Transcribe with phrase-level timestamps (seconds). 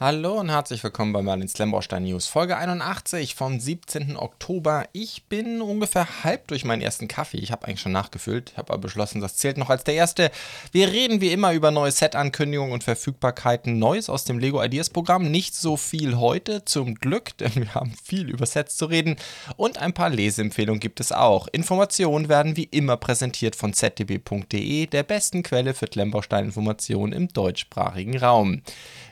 [0.00, 4.16] Hallo und herzlich willkommen bei Merlin Slambaustein News, Folge 81 vom 17.
[4.16, 4.88] Oktober.
[4.90, 7.36] Ich bin ungefähr halb durch meinen ersten Kaffee.
[7.36, 10.32] Ich habe eigentlich schon nachgefüllt, habe aber beschlossen, das zählt noch als der erste.
[10.72, 13.78] Wir reden wie immer über neue Set-Ankündigungen und Verfügbarkeiten.
[13.78, 15.30] Neues aus dem Lego Ideas Programm.
[15.30, 19.14] Nicht so viel heute, zum Glück, denn wir haben viel über Sets zu reden.
[19.56, 21.46] Und ein paar Leseempfehlungen gibt es auch.
[21.52, 28.62] Informationen werden wie immer präsentiert von zdb.de, der besten Quelle für Klemmbaustein-Informationen im deutschsprachigen Raum.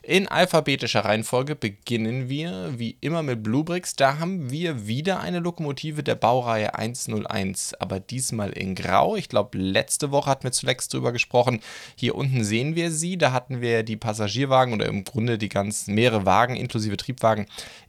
[0.04, 3.94] In alphabetischer Reihenfolge beginnen wir wie immer mit Bluebricks.
[3.94, 9.14] Da haben wir wieder eine Lokomotive der Baureihe 101, aber diesmal in Grau.
[9.14, 11.60] Ich glaube, letzte Woche hatten wir zuletzt drüber gesprochen.
[11.94, 13.16] Hier unten sehen wir sie.
[13.16, 17.46] Da hatten wir die Passagierwagen oder im Grunde die ganzen mehrere Wagen inklusive Triebwagen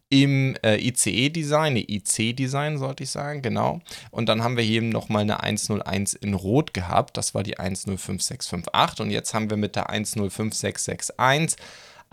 [0.10, 3.82] im äh, ICE-Design, IC-Design sollte ich sagen, genau.
[4.12, 9.00] Und dann haben wir hier nochmal eine 101 in Rot gehabt, das war die 105658
[9.04, 11.58] und jetzt haben wir mit der 105661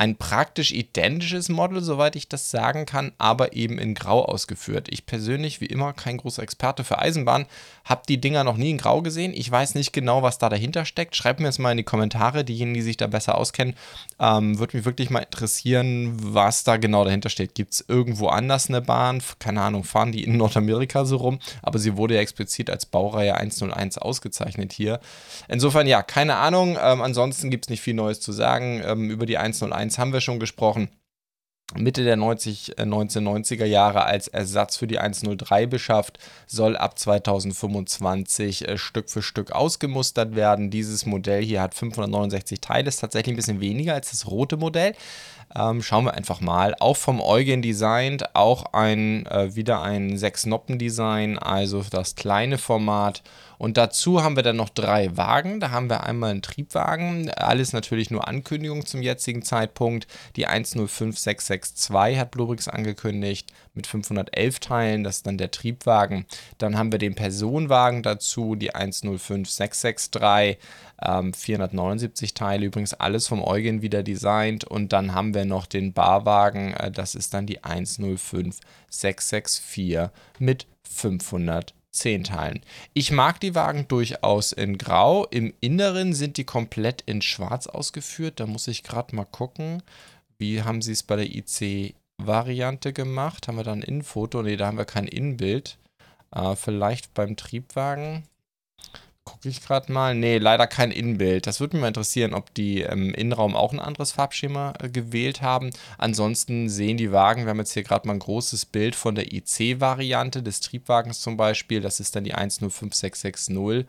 [0.00, 4.88] ein praktisch identisches Model, soweit ich das sagen kann, aber eben in Grau ausgeführt.
[4.88, 7.44] Ich persönlich, wie immer, kein großer Experte für Eisenbahn,
[7.84, 9.34] habe die Dinger noch nie in Grau gesehen.
[9.34, 11.16] Ich weiß nicht genau, was da dahinter steckt.
[11.16, 13.74] Schreibt mir es mal in die Kommentare, diejenigen, die sich da besser auskennen.
[14.18, 17.54] Ähm, Würde mich wirklich mal interessieren, was da genau dahinter steht.
[17.54, 19.22] Gibt es irgendwo anders eine Bahn?
[19.38, 21.40] Keine Ahnung, fahren die in Nordamerika so rum?
[21.60, 24.98] Aber sie wurde ja explizit als Baureihe 101 ausgezeichnet hier.
[25.48, 26.78] Insofern, ja, keine Ahnung.
[26.82, 28.80] Ähm, ansonsten gibt es nicht viel Neues zu sagen.
[28.82, 30.88] Ähm, über die 101 1 haben wir schon gesprochen.
[31.76, 38.68] Mitte der 90, äh, 1990er Jahre als Ersatz für die 103 beschafft, soll ab 2025
[38.68, 40.70] äh, Stück für Stück ausgemustert werden.
[40.70, 44.94] Dieses Modell hier hat 569 Teile, ist tatsächlich ein bisschen weniger als das rote Modell.
[45.54, 46.74] Ähm, schauen wir einfach mal.
[46.78, 53.22] Auch vom Eugen designt, auch ein, äh, wieder ein Sechs-Noppen-Design, also das kleine Format
[53.60, 55.60] und dazu haben wir dann noch drei Wagen.
[55.60, 60.06] Da haben wir einmal einen Triebwagen, alles natürlich nur Ankündigung zum jetzigen Zeitpunkt.
[60.36, 66.24] Die 105662 hat Bluebrix angekündigt mit 511 Teilen, das ist dann der Triebwagen.
[66.56, 70.56] Dann haben wir den Personenwagen dazu, die 105663,
[71.02, 74.64] ähm, 479 Teile, übrigens alles vom Eugen wieder designt.
[74.64, 81.74] Und dann haben wir noch den Barwagen, äh, das ist dann die 105664 mit 500
[81.92, 82.60] 10 Teilen.
[82.94, 85.26] Ich mag die Wagen durchaus in Grau.
[85.26, 88.40] Im Inneren sind die komplett in Schwarz ausgeführt.
[88.40, 89.82] Da muss ich gerade mal gucken.
[90.38, 93.48] Wie haben sie es bei der IC-Variante gemacht?
[93.48, 94.42] Haben wir da ein Innenfoto?
[94.42, 95.78] Ne, da haben wir kein Innenbild.
[96.34, 98.24] Äh, vielleicht beim Triebwagen.
[99.40, 100.14] Gucke ich gerade mal.
[100.14, 101.46] Nee, leider kein Innenbild.
[101.46, 105.40] Das würde mich mal interessieren, ob die im Innenraum auch ein anderes Farbschema äh, gewählt
[105.40, 105.70] haben.
[105.96, 109.32] Ansonsten sehen die Wagen, wir haben jetzt hier gerade mal ein großes Bild von der
[109.32, 111.80] IC-Variante des Triebwagens zum Beispiel.
[111.80, 113.86] Das ist dann die 105660.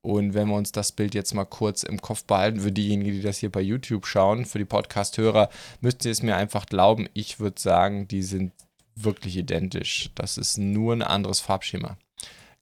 [0.00, 3.22] Und wenn wir uns das Bild jetzt mal kurz im Kopf behalten, für diejenigen, die
[3.22, 5.48] das hier bei YouTube schauen, für die Podcast-Hörer,
[5.80, 7.08] müsst ihr es mir einfach glauben.
[7.14, 8.52] Ich würde sagen, die sind
[8.96, 10.10] wirklich identisch.
[10.16, 11.98] Das ist nur ein anderes Farbschema.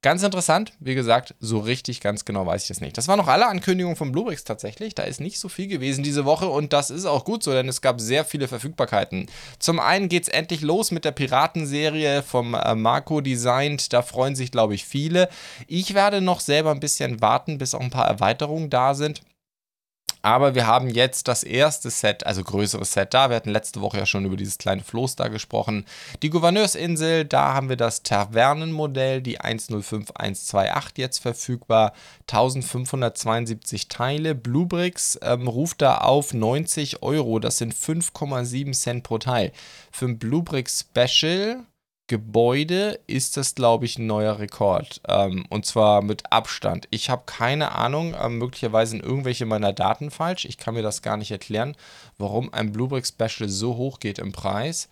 [0.03, 2.97] Ganz interessant, wie gesagt, so richtig ganz genau weiß ich das nicht.
[2.97, 4.95] Das waren noch alle Ankündigungen von Bluebricks tatsächlich.
[4.95, 7.69] Da ist nicht so viel gewesen diese Woche und das ist auch gut so, denn
[7.69, 9.27] es gab sehr viele Verfügbarkeiten.
[9.59, 13.93] Zum einen geht es endlich los mit der Piratenserie vom äh, Marco designt.
[13.93, 15.29] Da freuen sich, glaube ich, viele.
[15.67, 19.21] Ich werde noch selber ein bisschen warten, bis auch ein paar Erweiterungen da sind.
[20.23, 23.31] Aber wir haben jetzt das erste Set, also größeres Set da.
[23.31, 25.87] Wir hatten letzte Woche ja schon über dieses kleine Floß da gesprochen.
[26.23, 31.93] Die Gouverneursinsel, da haben wir das Tavernenmodell, die 105128 jetzt verfügbar.
[32.23, 34.35] 1572 Teile.
[34.35, 37.39] Bluebricks ähm, ruft da auf 90 Euro.
[37.39, 39.53] Das sind 5,7 Cent pro Teil.
[39.91, 41.65] Für ein Bluebricks Special
[42.11, 45.01] Gebäude ist das, glaube ich, ein neuer Rekord.
[45.07, 46.89] Ähm, und zwar mit Abstand.
[46.91, 50.45] Ich habe keine Ahnung, ähm, möglicherweise sind irgendwelche meiner Daten falsch.
[50.45, 51.77] Ich kann mir das gar nicht erklären,
[52.19, 54.89] warum ein Bluebrick Special so hoch geht im Preis.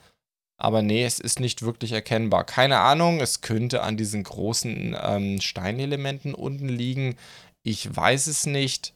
[0.59, 2.45] Aber nee, es ist nicht wirklich erkennbar.
[2.45, 7.17] Keine Ahnung, es könnte an diesen großen ähm, Steinelementen unten liegen.
[7.65, 8.95] Ich weiß es nicht.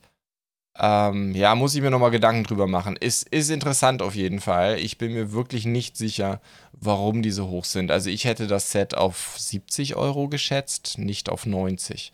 [0.79, 2.97] Ähm, ja, muss ich mir nochmal Gedanken drüber machen.
[2.97, 4.79] Ist, ist interessant auf jeden Fall.
[4.79, 6.41] Ich bin mir wirklich nicht sicher,
[6.73, 7.91] warum die so hoch sind.
[7.91, 12.13] Also ich hätte das Set auf 70 Euro geschätzt, nicht auf 90.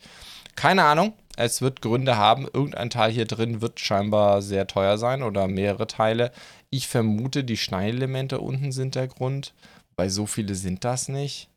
[0.55, 1.13] Keine Ahnung.
[1.37, 2.47] Es wird Gründe haben.
[2.51, 6.31] Irgendein Teil hier drin wird scheinbar sehr teuer sein oder mehrere Teile.
[6.69, 9.53] Ich vermute, die Steinelemente unten sind der Grund.
[9.95, 11.48] Weil so viele sind das nicht.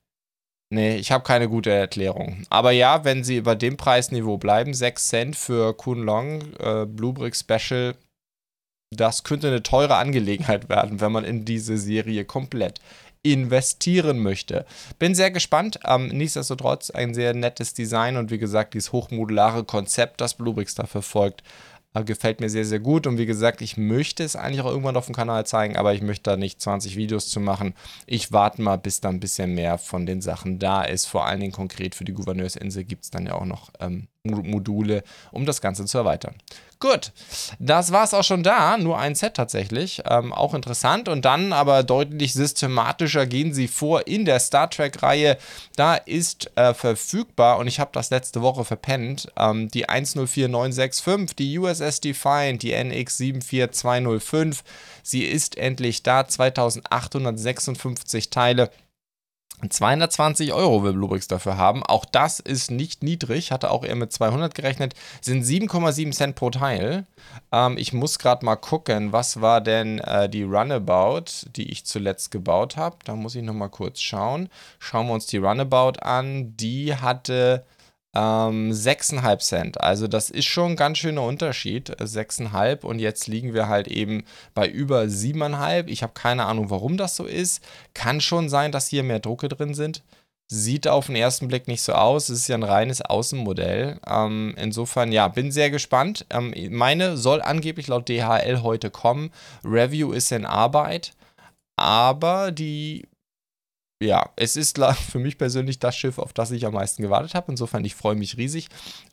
[0.72, 2.46] Nee, ich habe keine gute Erklärung.
[2.48, 7.94] Aber ja, wenn sie über dem Preisniveau bleiben, 6 Cent für Kunlong äh, Bluebrick Special,
[8.90, 12.80] das könnte eine teure Angelegenheit werden, wenn man in diese Serie komplett
[13.22, 14.64] investieren möchte.
[14.98, 15.78] Bin sehr gespannt.
[15.84, 20.86] Ähm, nichtsdestotrotz ein sehr nettes Design und wie gesagt, dieses hochmodulare Konzept, das Bluebricks da
[20.86, 21.42] verfolgt,
[21.94, 23.06] Äh, gefällt mir sehr, sehr gut.
[23.06, 26.02] Und wie gesagt, ich möchte es eigentlich auch irgendwann auf dem Kanal zeigen, aber ich
[26.02, 27.74] möchte da nicht 20 Videos zu machen.
[28.06, 31.06] Ich warte mal, bis da ein bisschen mehr von den Sachen da ist.
[31.06, 35.02] Vor allen Dingen konkret für die Gouverneursinsel gibt es dann ja auch noch ähm, Module,
[35.32, 36.36] um das Ganze zu erweitern.
[36.78, 37.12] Gut,
[37.58, 41.52] das war es auch schon da, nur ein Set tatsächlich, ähm, auch interessant und dann
[41.52, 45.38] aber deutlich systematischer gehen sie vor in der Star Trek-Reihe.
[45.76, 51.58] Da ist äh, verfügbar und ich habe das letzte Woche verpennt, ähm, die 104965, die
[51.58, 54.64] USS Defiant, die NX 74205.
[55.04, 58.70] Sie ist endlich da, 2856 Teile.
[59.70, 61.82] 220 Euro will Bluebricks dafür haben.
[61.82, 63.52] Auch das ist nicht niedrig.
[63.52, 64.94] Hatte auch eher mit 200 gerechnet.
[65.20, 67.06] Sind 7,7 Cent pro Teil.
[67.52, 72.30] Ähm, ich muss gerade mal gucken, was war denn äh, die Runabout, die ich zuletzt
[72.30, 72.96] gebaut habe.
[73.04, 74.48] Da muss ich nochmal kurz schauen.
[74.78, 76.56] Schauen wir uns die Runabout an.
[76.56, 77.64] Die hatte
[78.14, 79.80] ähm, 6,5 Cent.
[79.80, 81.90] Also das ist schon ein ganz schöner Unterschied.
[82.00, 84.24] 6,5 und jetzt liegen wir halt eben
[84.54, 85.88] bei über 7,5.
[85.88, 87.62] Ich habe keine Ahnung, warum das so ist.
[87.94, 90.02] Kann schon sein, dass hier mehr Drucke drin sind.
[90.48, 92.28] Sieht auf den ersten Blick nicht so aus.
[92.28, 93.98] Es ist ja ein reines Außenmodell.
[94.06, 96.26] Ähm, insofern, ja, bin sehr gespannt.
[96.28, 99.30] Ähm, meine soll angeblich laut DHL heute kommen.
[99.64, 101.14] Review ist in Arbeit.
[101.76, 103.08] Aber die
[104.02, 104.78] ja, es ist
[105.10, 107.50] für mich persönlich das Schiff, auf das ich am meisten gewartet habe.
[107.50, 108.68] Insofern, ich freue mich riesig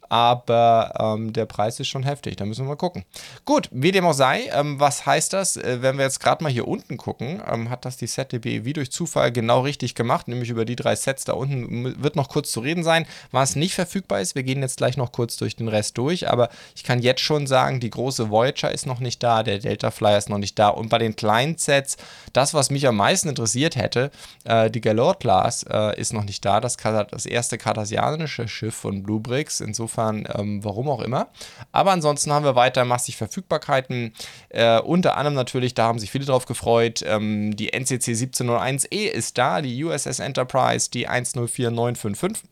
[0.09, 2.35] aber ähm, der Preis ist schon heftig.
[2.35, 3.05] Da müssen wir mal gucken.
[3.45, 5.55] Gut, wie dem auch sei, ähm, was heißt das?
[5.55, 8.73] Äh, wenn wir jetzt gerade mal hier unten gucken, ähm, hat das die ZDB wie
[8.73, 12.51] durch Zufall genau richtig gemacht, nämlich über die drei Sets da unten wird noch kurz
[12.51, 14.33] zu reden sein, was nicht verfügbar ist.
[14.35, 17.45] Wir gehen jetzt gleich noch kurz durch den Rest durch, aber ich kann jetzt schon
[17.45, 20.69] sagen, die große Voyager ist noch nicht da, der Delta Flyer ist noch nicht da
[20.69, 21.97] und bei den kleinen Sets,
[22.33, 24.09] das, was mich am meisten interessiert hätte,
[24.43, 29.03] äh, die Galore Class äh, ist noch nicht da, das, das erste kartasianische Schiff von
[29.03, 31.29] Bluebricks, insofern Insofern, ähm, warum auch immer.
[31.71, 34.13] Aber ansonsten haben wir weiter massig Verfügbarkeiten.
[34.49, 39.37] Äh, unter anderem natürlich, da haben sich viele drauf gefreut, ähm, die NCC 1701E ist
[39.37, 42.49] da, die USS Enterprise, die 104955.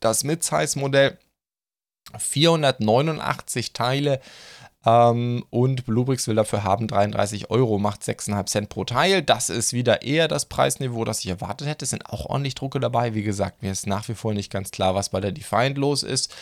[0.00, 1.18] Das Mid-Size-Modell,
[2.16, 4.20] 489 Teile.
[4.86, 9.20] Ähm, und Bluebricks will dafür haben 33 Euro, macht 6,5 Cent pro Teil.
[9.20, 11.84] Das ist wieder eher das Preisniveau, das ich erwartet hätte.
[11.84, 13.12] Es sind auch ordentlich Drucke dabei.
[13.14, 16.04] Wie gesagt, mir ist nach wie vor nicht ganz klar, was bei der Defiant los
[16.04, 16.32] ist.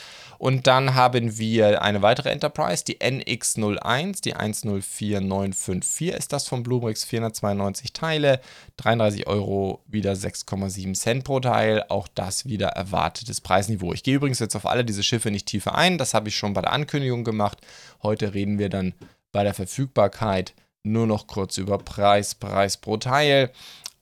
[0.44, 7.02] Und dann haben wir eine weitere Enterprise, die NX01, die 104954 ist das von Bluebricks,
[7.02, 8.40] 492 Teile,
[8.76, 11.86] 33 Euro, wieder 6,7 Cent pro Teil.
[11.88, 13.94] Auch das wieder erwartetes Preisniveau.
[13.94, 16.52] Ich gehe übrigens jetzt auf alle diese Schiffe nicht tiefer ein, das habe ich schon
[16.52, 17.62] bei der Ankündigung gemacht.
[18.02, 18.92] Heute reden wir dann
[19.32, 20.52] bei der Verfügbarkeit
[20.82, 23.50] nur noch kurz über Preis, Preis pro Teil.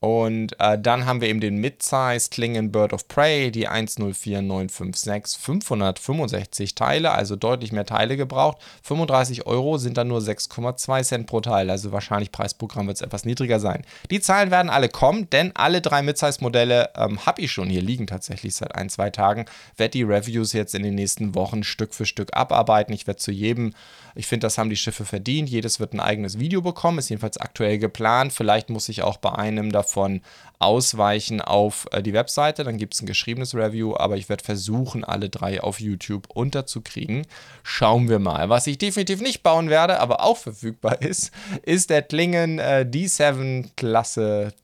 [0.02, 6.74] Und äh, dann haben wir eben den Mid-Size Klingen Bird of Prey, die 104956, 565
[6.74, 8.58] Teile, also deutlich mehr Teile gebraucht.
[8.82, 13.24] 35 Euro sind dann nur 6,2 Cent pro Teil, also wahrscheinlich Preisprogramm wird es etwas
[13.24, 13.84] niedriger sein.
[14.10, 18.08] Die Zahlen werden alle kommen, denn alle drei Mid-Size-Modelle ähm, habe ich schon hier liegen,
[18.08, 19.44] tatsächlich seit ein, zwei Tagen.
[19.76, 22.92] Werde die Reviews jetzt in den nächsten Wochen Stück für Stück abarbeiten.
[22.92, 23.72] Ich werde zu jedem,
[24.16, 25.48] ich finde, das haben die Schiffe verdient.
[25.48, 28.32] Jedes wird ein eigenes Video bekommen, ist jedenfalls aktuell geplant.
[28.32, 30.22] Vielleicht muss ich auch bei einem davon davon
[30.58, 32.64] ausweichen auf äh, die Webseite.
[32.64, 37.26] Dann gibt es ein geschriebenes Review, aber ich werde versuchen, alle drei auf YouTube unterzukriegen.
[37.62, 38.48] Schauen wir mal.
[38.48, 44.54] Was ich definitiv nicht bauen werde, aber auch verfügbar ist, ist der Klingen äh, D7-Klasse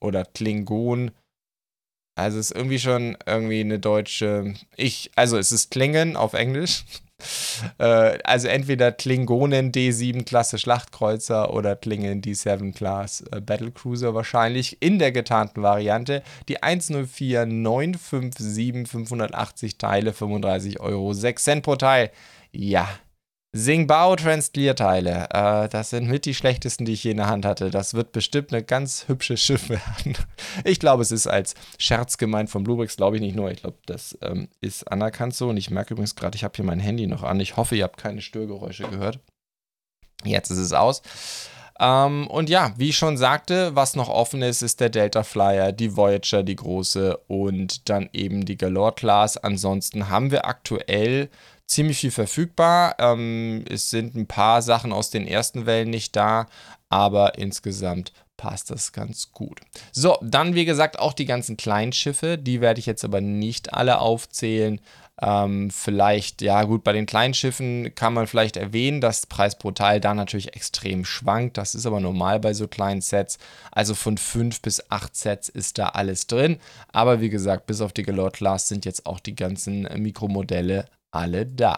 [0.00, 1.10] oder Klingon.
[2.18, 4.54] Also es ist irgendwie schon irgendwie eine deutsche.
[4.76, 6.84] Ich, also es ist Klingen auf Englisch.
[7.78, 14.98] Äh, also entweder Klingonen D7 Klasse Schlachtkreuzer oder Klingen D7 Class äh, Battlecruiser wahrscheinlich in
[14.98, 16.22] der getarnten Variante.
[16.48, 22.10] Die 104 957 580 Teile, 35 Euro, 6 Cent pro Teil.
[22.52, 22.88] Ja,
[23.52, 25.28] Singbao Transclear-Teile.
[25.30, 27.70] Äh, das sind mit die schlechtesten, die ich je in der Hand hatte.
[27.70, 30.16] Das wird bestimmt eine ganz hübsche Schiff werden.
[30.64, 33.50] Ich glaube, es ist als Scherz gemeint von Bluebricks, glaube ich nicht nur.
[33.50, 35.48] Ich glaube, das ähm, ist anerkannt so.
[35.48, 37.40] Und ich merke übrigens gerade, ich habe hier mein Handy noch an.
[37.40, 39.20] Ich hoffe, ihr habt keine Störgeräusche gehört.
[40.24, 41.02] Jetzt ist es aus.
[41.78, 45.72] Ähm, und ja, wie ich schon sagte, was noch offen ist, ist der Delta Flyer,
[45.72, 49.36] die Voyager, die große und dann eben die Galore Class.
[49.36, 51.28] Ansonsten haben wir aktuell
[51.66, 52.96] ziemlich viel verfügbar.
[52.98, 56.46] Ähm, es sind ein paar Sachen aus den ersten Wellen nicht da,
[56.88, 59.60] aber insgesamt passt das ganz gut.
[59.92, 63.98] So, dann wie gesagt auch die ganzen Kleinschiffe, die werde ich jetzt aber nicht alle
[64.00, 64.80] aufzählen.
[65.20, 69.98] Ähm, vielleicht, ja gut, bei den Kleinschiffen kann man vielleicht erwähnen, dass Preis pro Teil
[69.98, 71.56] da natürlich extrem schwankt.
[71.56, 73.38] Das ist aber normal bei so kleinen Sets.
[73.72, 76.58] Also von 5 bis 8 Sets ist da alles drin.
[76.92, 81.44] Aber wie gesagt, bis auf die Galore Class sind jetzt auch die ganzen Mikromodelle alle
[81.44, 81.76] da.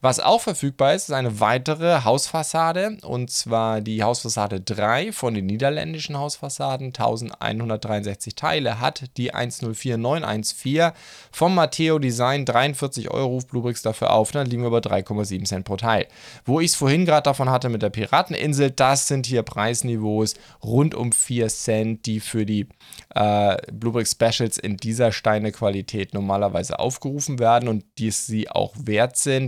[0.00, 5.46] Was auch verfügbar ist, ist eine weitere Hausfassade und zwar die Hausfassade 3 von den
[5.46, 6.88] niederländischen Hausfassaden.
[6.88, 10.92] 1163 Teile hat die 104914
[11.32, 12.44] vom Matteo Design.
[12.44, 14.30] 43 Euro ruft Bluebricks dafür auf.
[14.30, 16.06] Dann liegen wir bei 3,7 Cent pro Teil.
[16.44, 20.94] Wo ich es vorhin gerade davon hatte mit der Pirateninsel, das sind hier Preisniveaus rund
[20.94, 22.68] um 4 Cent, die für die
[23.14, 29.47] äh, Bluebricks Specials in dieser Steinequalität normalerweise aufgerufen werden und die sie auch wert sind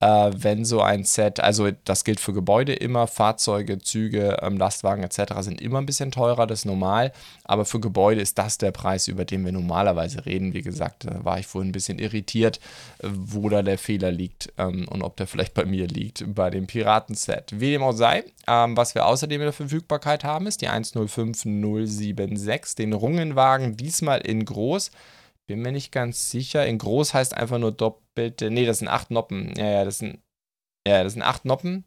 [0.00, 5.04] äh, wenn so ein Set, also das gilt für Gebäude immer, Fahrzeuge, Züge, ähm, Lastwagen
[5.04, 5.34] etc.
[5.40, 7.12] sind immer ein bisschen teurer, das ist normal,
[7.44, 10.54] aber für Gebäude ist das der Preis, über den wir normalerweise reden.
[10.54, 12.60] Wie gesagt, da war ich vorhin ein bisschen irritiert,
[12.98, 16.48] äh, wo da der Fehler liegt ähm, und ob der vielleicht bei mir liegt, bei
[16.48, 17.60] dem Piraten-Set.
[17.60, 22.74] Wie dem auch sei, ähm, was wir außerdem in der Verfügbarkeit haben, ist die 105076,
[22.74, 24.90] den Rungenwagen, diesmal in groß.
[25.46, 26.66] Bin mir nicht ganz sicher.
[26.66, 28.50] In groß heißt einfach nur doppelte.
[28.50, 29.52] Nee, das sind acht Noppen.
[29.56, 30.20] Ja, ja, das sind.
[30.88, 31.84] Ja, das sind acht Noppen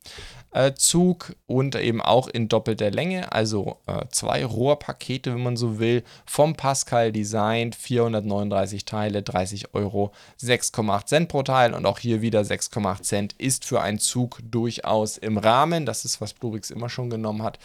[0.54, 5.80] äh, Zug und eben auch in doppelter Länge, also äh, zwei Rohrpakete, wenn man so
[5.80, 12.22] will, vom Pascal Design, 439 Teile, 30 Euro, 6,8 Cent pro Teil und auch hier
[12.22, 15.86] wieder 6,8 Cent ist für einen Zug durchaus im Rahmen.
[15.86, 17.60] Das ist, was Bluebrix immer schon genommen hat.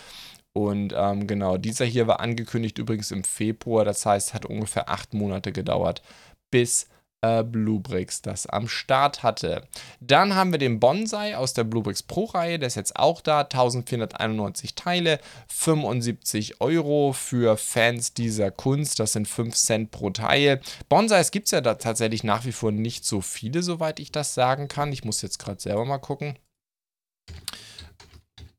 [0.58, 3.84] Und ähm, genau, dieser hier war angekündigt übrigens im Februar.
[3.84, 6.02] Das heißt, hat ungefähr acht Monate gedauert,
[6.50, 6.88] bis
[7.20, 9.62] äh, Bluebricks das am Start hatte.
[10.00, 12.58] Dann haben wir den Bonsai aus der Bluebricks Pro-Reihe.
[12.58, 13.42] Der ist jetzt auch da.
[13.42, 18.98] 1491 Teile, 75 Euro für Fans dieser Kunst.
[18.98, 20.60] Das sind 5 Cent pro Teil.
[20.88, 24.34] Bonsais gibt es ja da tatsächlich nach wie vor nicht so viele, soweit ich das
[24.34, 24.92] sagen kann.
[24.92, 26.36] Ich muss jetzt gerade selber mal gucken.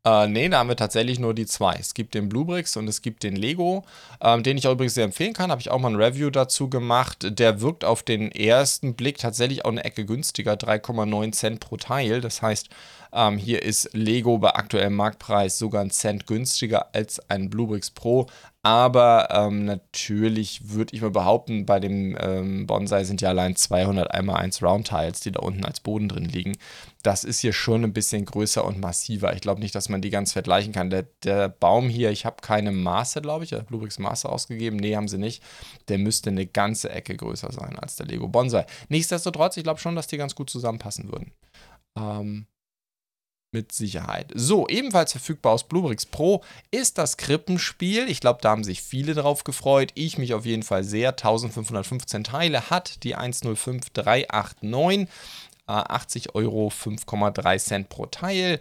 [0.10, 1.76] Äh, nee, da haben wir tatsächlich nur die zwei.
[1.80, 3.84] Es gibt den Bluebricks und es gibt den Lego,
[4.22, 5.52] ähm, den ich auch übrigens sehr empfehlen kann.
[5.52, 7.28] Habe ich auch mal ein Review dazu gemacht.
[7.38, 12.22] Der wirkt auf den ersten Blick tatsächlich auch eine Ecke günstiger, 3,9 Cent pro Teil.
[12.22, 12.70] Das heißt,
[13.14, 18.28] ähm, hier ist Lego bei aktuellem Marktpreis sogar einen Cent günstiger als ein Bluebricks Pro.
[18.62, 24.14] Aber ähm, natürlich würde ich mal behaupten, bei dem ähm, Bonsai sind ja allein 200
[24.14, 26.58] einmal 1 Round-Tiles, die da unten als Boden drin liegen.
[27.02, 29.34] Das ist hier schon ein bisschen größer und massiver.
[29.34, 30.90] Ich glaube nicht, dass man die ganz vergleichen kann.
[30.90, 34.78] Der, der Baum hier, ich habe keine Maße, glaube ich, Bluebricks Maße ausgegeben.
[34.78, 35.42] Nee, haben sie nicht.
[35.88, 38.66] Der müsste eine ganze Ecke größer sein als der Lego Bonsai.
[38.90, 41.32] Nichtsdestotrotz, ich glaube schon, dass die ganz gut zusammenpassen würden.
[41.98, 42.48] Ähm,
[43.52, 44.32] mit Sicherheit.
[44.36, 48.08] So, ebenfalls verfügbar aus Bluebricks Pro ist das Krippenspiel.
[48.10, 49.92] Ich glaube, da haben sich viele drauf gefreut.
[49.96, 51.10] Ich mich auf jeden Fall sehr.
[51.10, 55.08] 1515 Teile hat die 105389.
[55.70, 58.60] 80 Euro, 5,3 Cent pro Teil.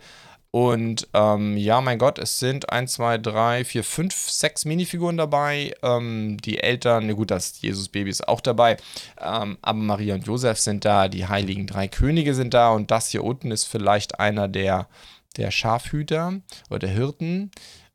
[0.51, 5.75] Und ähm, ja, mein Gott, es sind 1, 2, 3, 4, 5, 6 Minifiguren dabei.
[5.83, 8.79] Ähm, die Eltern, ne gut, das Jesus-Baby ist auch dabei.
[9.21, 13.11] Ähm, aber Maria und Josef sind da, die heiligen drei Könige sind da und das
[13.11, 14.89] hier unten ist vielleicht einer der,
[15.37, 17.51] der Schafhüter oder der Hirten.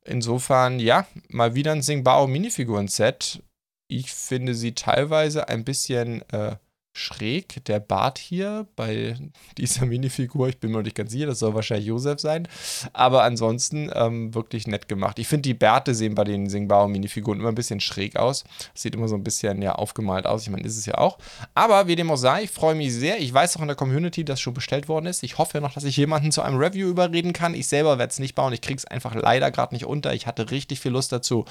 [0.05, 3.41] Insofern, ja, mal wieder ein Singbao-Minifiguren-Set.
[3.87, 6.57] Ich finde sie teilweise ein bisschen äh,
[6.93, 9.17] schräg, der Bart hier bei
[9.57, 10.47] dieser Minifigur.
[10.47, 12.47] Ich bin mir nicht ganz sicher, das soll wahrscheinlich Josef sein.
[12.93, 15.17] Aber ansonsten ähm, wirklich nett gemacht.
[15.19, 18.43] Ich finde, die Bärte sehen bei den singbaren Minifiguren immer ein bisschen schräg aus.
[18.75, 20.43] Sieht immer so ein bisschen ja aufgemalt aus.
[20.43, 21.17] Ich meine, ist es ja auch.
[21.55, 23.19] Aber wie dem auch sei, ich freue mich sehr.
[23.19, 25.23] Ich weiß auch in der Community, dass schon bestellt worden ist.
[25.23, 27.55] Ich hoffe noch, dass ich jemanden zu einem Review überreden kann.
[27.55, 28.53] Ich selber werde es nicht bauen.
[28.53, 30.13] Ich kriege es einfach leider gerade nicht unter.
[30.13, 31.45] Ich hatte richtig viel Lust dazu.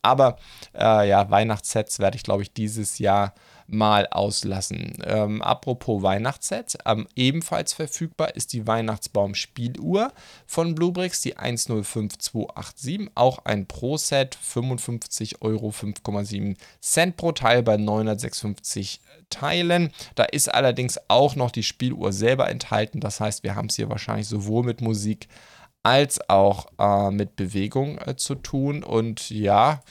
[0.00, 0.38] Aber
[0.74, 3.34] äh, ja, Weihnachtssets werde ich, glaube ich, dieses Jahr
[3.66, 4.96] mal auslassen.
[5.04, 10.12] Ähm, apropos Weihnachtsset, ähm, ebenfalls verfügbar ist die Weihnachtsbaum-Spieluhr
[10.46, 19.00] von Bluebricks, die 105287, auch ein Pro-Set, 55 Euro, 5,7 Cent pro Teil bei 956
[19.28, 19.92] Teilen.
[20.14, 23.88] Da ist allerdings auch noch die Spieluhr selber enthalten, das heißt, wir haben es hier
[23.88, 25.28] wahrscheinlich sowohl mit Musik
[25.82, 29.82] als auch äh, mit Bewegung äh, zu tun und ja,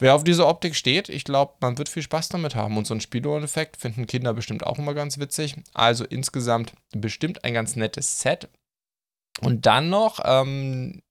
[0.00, 2.76] Wer auf diese Optik steht, ich glaube, man wird viel Spaß damit haben.
[2.76, 5.56] Und so einen Spieluhren-Effekt finden Kinder bestimmt auch immer ganz witzig.
[5.74, 8.48] Also insgesamt bestimmt ein ganz nettes Set.
[9.40, 11.02] Und dann noch ähm,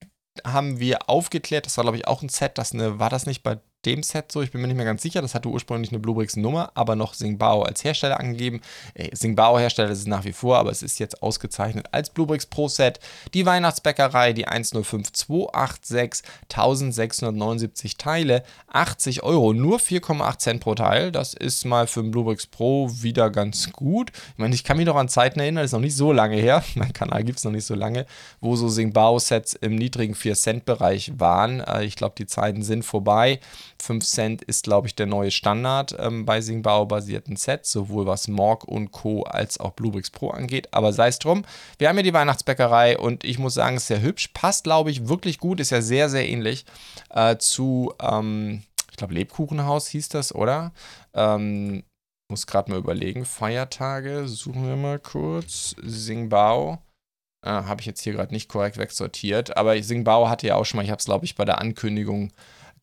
[0.45, 3.43] haben wir aufgeklärt, das war glaube ich auch ein Set, das eine, war das nicht
[3.43, 5.99] bei dem Set so, ich bin mir nicht mehr ganz sicher, das hatte ursprünglich eine
[5.99, 8.61] Bluebricks-Nummer, aber noch Singbao als Hersteller angegeben.
[8.93, 12.99] Äh, Singbao-Hersteller ist es nach wie vor, aber es ist jetzt ausgezeichnet als Bluebricks Pro-Set.
[13.33, 21.11] Die Weihnachtsbäckerei, die 105286, 1679 Teile, 80 Euro, nur 4,8 Cent pro Teil.
[21.11, 24.11] Das ist mal für ein Bluebricks Pro wieder ganz gut.
[24.33, 26.35] Ich meine, ich kann mich noch an Zeiten erinnern, das ist noch nicht so lange
[26.35, 28.05] her, mein Kanal gibt es noch nicht so lange,
[28.41, 31.61] wo so Singbao-Sets im niedrigen 4-Cent-Bereich waren.
[31.61, 33.39] Äh, ich glaube, die Zeiten sind vorbei.
[33.79, 38.65] 5 Cent ist, glaube ich, der neue Standard ähm, bei Singbao-basierten Sets, sowohl was Morg
[38.65, 39.23] und Co.
[39.23, 40.73] als auch Bluebricks Pro angeht.
[40.73, 41.43] Aber sei es drum,
[41.77, 44.29] wir haben hier die Weihnachtsbäckerei und ich muss sagen, es ist sehr hübsch.
[44.33, 45.59] Passt, glaube ich, wirklich gut.
[45.59, 46.65] Ist ja sehr, sehr ähnlich
[47.09, 50.71] äh, zu, ähm, ich glaube, Lebkuchenhaus hieß das, oder?
[51.13, 51.83] Ähm,
[52.29, 53.25] muss gerade mal überlegen.
[53.25, 55.75] Feiertage, suchen wir mal kurz.
[55.81, 56.81] Singbao.
[57.45, 59.55] Äh, Habe ich jetzt hier gerade nicht korrekt wegsortiert.
[59.55, 62.33] Aber Singbao hatte ja auch schon mal, ich habe es glaube ich bei der Ankündigung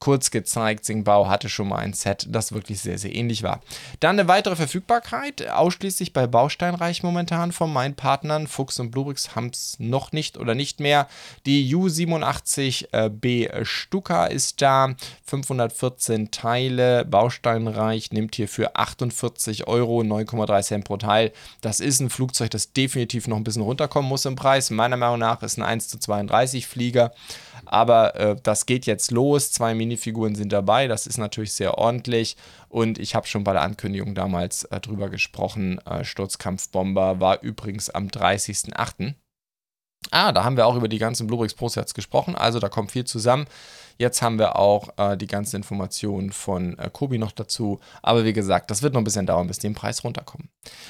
[0.04, 0.84] kurz gezeigt.
[0.84, 3.62] Singbao hatte schon mal ein Set, das wirklich sehr, sehr ähnlich war.
[4.00, 8.46] Dann eine weitere Verfügbarkeit, ausschließlich bei Bausteinreich momentan von meinen Partnern.
[8.46, 11.08] Fuchs und Bluebricks haben es noch nicht oder nicht mehr.
[11.46, 14.94] Die U87B Stuka ist da,
[15.25, 17.06] 514 Teile.
[17.06, 21.32] Bausteinreich nimmt hier für 48 Euro 9,3 Cent pro Teil.
[21.62, 24.68] Das ist ein Flugzeug, das definitiv noch ein bisschen runterkommen muss im Preis.
[24.68, 27.12] Meiner Meinung nach ist ein 1 zu 32 Flieger.
[27.64, 29.50] Aber äh, das geht jetzt los.
[29.50, 30.89] Zwei Minifiguren sind dabei.
[30.89, 32.37] Das ist natürlich sehr ordentlich.
[32.69, 35.79] Und ich habe schon bei der Ankündigung damals äh, drüber gesprochen.
[35.87, 39.15] Äh, Sturzkampfbomber war übrigens am 30.08.
[40.11, 42.35] Ah, da haben wir auch über die ganzen Bluebricks Pro Sets gesprochen.
[42.35, 43.47] Also da kommt viel zusammen.
[43.97, 47.81] Jetzt haben wir auch äh, die ganzen Informationen von äh, Kobi noch dazu.
[48.03, 50.49] Aber wie gesagt, das wird noch ein bisschen dauern, bis die im Preis runterkommen.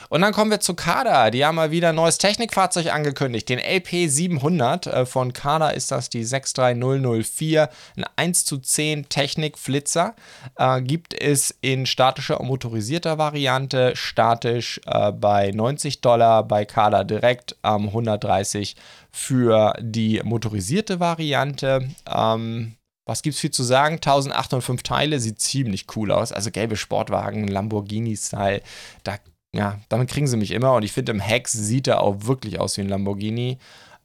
[0.08, 1.30] Und dann kommen wir zu Kada.
[1.30, 3.48] Die haben mal wieder ein neues Technikfahrzeug angekündigt.
[3.48, 7.68] Den LP700 äh, von Kada ist das die 63004.
[7.96, 10.14] Ein 1 zu 10 Technik-Flitzer.
[10.56, 13.92] Äh, gibt es in statischer und motorisierter Variante.
[13.96, 18.76] Statisch äh, bei 90 Dollar, bei Kada direkt ähm, 130
[19.10, 21.88] für die motorisierte Variante.
[22.12, 22.74] Ähm,
[23.06, 23.96] was gibt's viel zu sagen?
[23.96, 26.32] 1805 Teile, sieht ziemlich cool aus.
[26.32, 28.62] Also gelbe Sportwagen, Lamborghini-Style.
[29.02, 29.18] Da,
[29.54, 30.74] ja, damit kriegen sie mich immer.
[30.74, 33.58] Und ich finde, im Hex sieht er auch wirklich aus wie ein Lamborghini.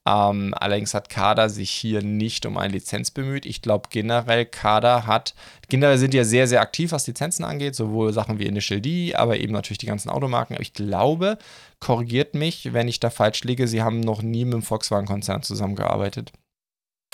[0.06, 3.46] Ähm, allerdings hat Kader sich hier nicht um eine Lizenz bemüht.
[3.46, 5.36] Ich glaube generell, Kader hat,
[5.68, 9.38] generell sind ja sehr, sehr aktiv, was Lizenzen angeht, sowohl Sachen wie Initial D, aber
[9.40, 10.56] eben natürlich die ganzen Automarken.
[10.56, 11.38] Aber ich glaube,
[11.80, 16.32] korrigiert mich, wenn ich da falsch liege, sie haben noch nie mit dem Volkswagen-Konzern zusammengearbeitet.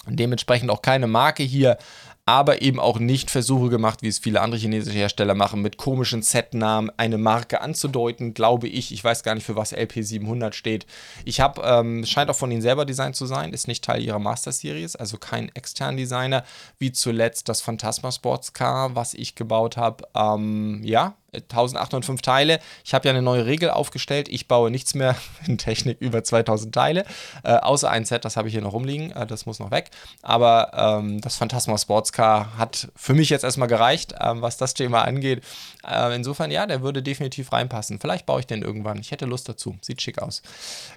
[0.08, 1.78] Dementsprechend auch keine Marke hier,
[2.26, 6.24] aber eben auch nicht Versuche gemacht, wie es viele andere chinesische Hersteller machen, mit komischen
[6.24, 8.92] Setnamen eine Marke anzudeuten, glaube ich.
[8.92, 10.88] Ich weiß gar nicht, für was LP700 steht.
[11.24, 14.18] Ich habe, ähm, scheint auch von ihnen selber designt zu sein, ist nicht Teil ihrer
[14.18, 16.44] Master Series, also kein externer Designer,
[16.80, 20.06] wie zuletzt das Phantasma Sports Car, was ich gebaut habe.
[20.16, 22.60] Ähm, ja, 1805 Teile.
[22.84, 24.30] Ich habe ja eine neue Regel aufgestellt.
[24.30, 25.16] Ich baue nichts mehr
[25.48, 27.06] in Technik über 2000 Teile,
[27.44, 29.12] äh, außer ein Set, das habe ich hier noch rumliegen.
[29.12, 29.92] Äh, das muss noch weg.
[30.22, 35.04] Aber ähm, das Phantasma Sportscar hat für mich jetzt erstmal gereicht, ähm, was das Thema
[35.04, 35.44] angeht.
[35.88, 38.00] Äh, insofern, ja, der würde definitiv reinpassen.
[38.00, 39.00] Vielleicht baue ich den irgendwann.
[39.00, 39.78] Ich hätte Lust dazu.
[39.82, 40.42] Sieht schick aus.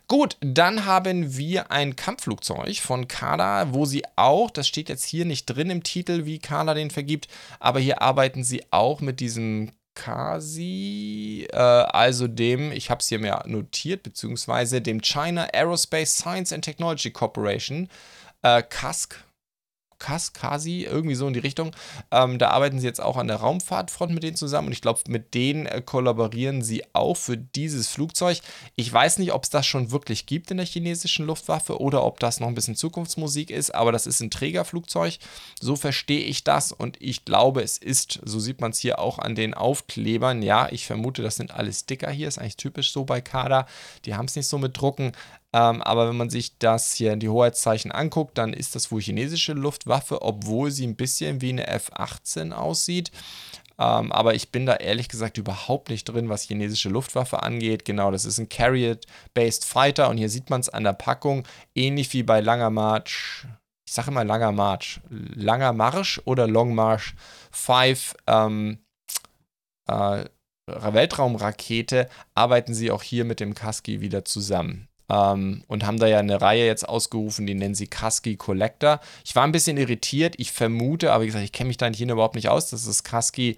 [0.06, 5.24] Gut, dann haben wir ein Kampfflugzeug von Kada, wo sie auch, das steht jetzt hier
[5.24, 7.28] nicht drin im Titel, wie Kada den vergibt,
[7.60, 13.18] aber hier arbeiten sie auch mit diesem Kasi, äh, also dem, ich habe es hier
[13.18, 17.88] mehr notiert, beziehungsweise dem China Aerospace Science and Technology Corporation,
[18.42, 19.16] äh, CASC,
[19.98, 21.72] Kaskasi, irgendwie so in die Richtung.
[22.10, 25.00] Ähm, da arbeiten sie jetzt auch an der Raumfahrtfront mit denen zusammen und ich glaube,
[25.08, 28.40] mit denen äh, kollaborieren sie auch für dieses Flugzeug.
[28.76, 32.20] Ich weiß nicht, ob es das schon wirklich gibt in der chinesischen Luftwaffe oder ob
[32.20, 35.18] das noch ein bisschen Zukunftsmusik ist, aber das ist ein Trägerflugzeug.
[35.60, 39.18] So verstehe ich das und ich glaube, es ist, so sieht man es hier auch
[39.18, 40.42] an den Aufklebern.
[40.42, 43.66] Ja, ich vermute, das sind alle Sticker hier, ist eigentlich typisch so bei Kader.
[44.04, 45.12] Die haben es nicht so mit Drucken,
[45.54, 49.00] ähm, aber wenn man sich das hier in die Hoheitszeichen anguckt, dann ist das wohl
[49.00, 53.10] chinesische Luftwaffe, obwohl sie ein bisschen wie eine F-18 aussieht.
[53.78, 57.84] Ähm, aber ich bin da ehrlich gesagt überhaupt nicht drin, was chinesische Luftwaffe angeht.
[57.84, 62.12] Genau, das ist ein Carrier-Based Fighter und hier sieht man es an der Packung, ähnlich
[62.12, 63.46] wie bei Langer March.
[63.86, 65.00] Ich sage immer Langer March.
[65.08, 67.14] Langer Marsch oder Long March
[67.52, 68.78] 5 ähm,
[69.86, 70.24] äh,
[70.66, 74.87] Weltraumrakete arbeiten sie auch hier mit dem Kaski wieder zusammen.
[75.10, 79.00] Ähm, und haben da ja eine Reihe jetzt ausgerufen, die nennen sie Kasky Collector.
[79.24, 82.10] Ich war ein bisschen irritiert, ich vermute, aber wie gesagt, ich kenne mich da hier
[82.10, 83.56] überhaupt nicht aus, dass das Kasky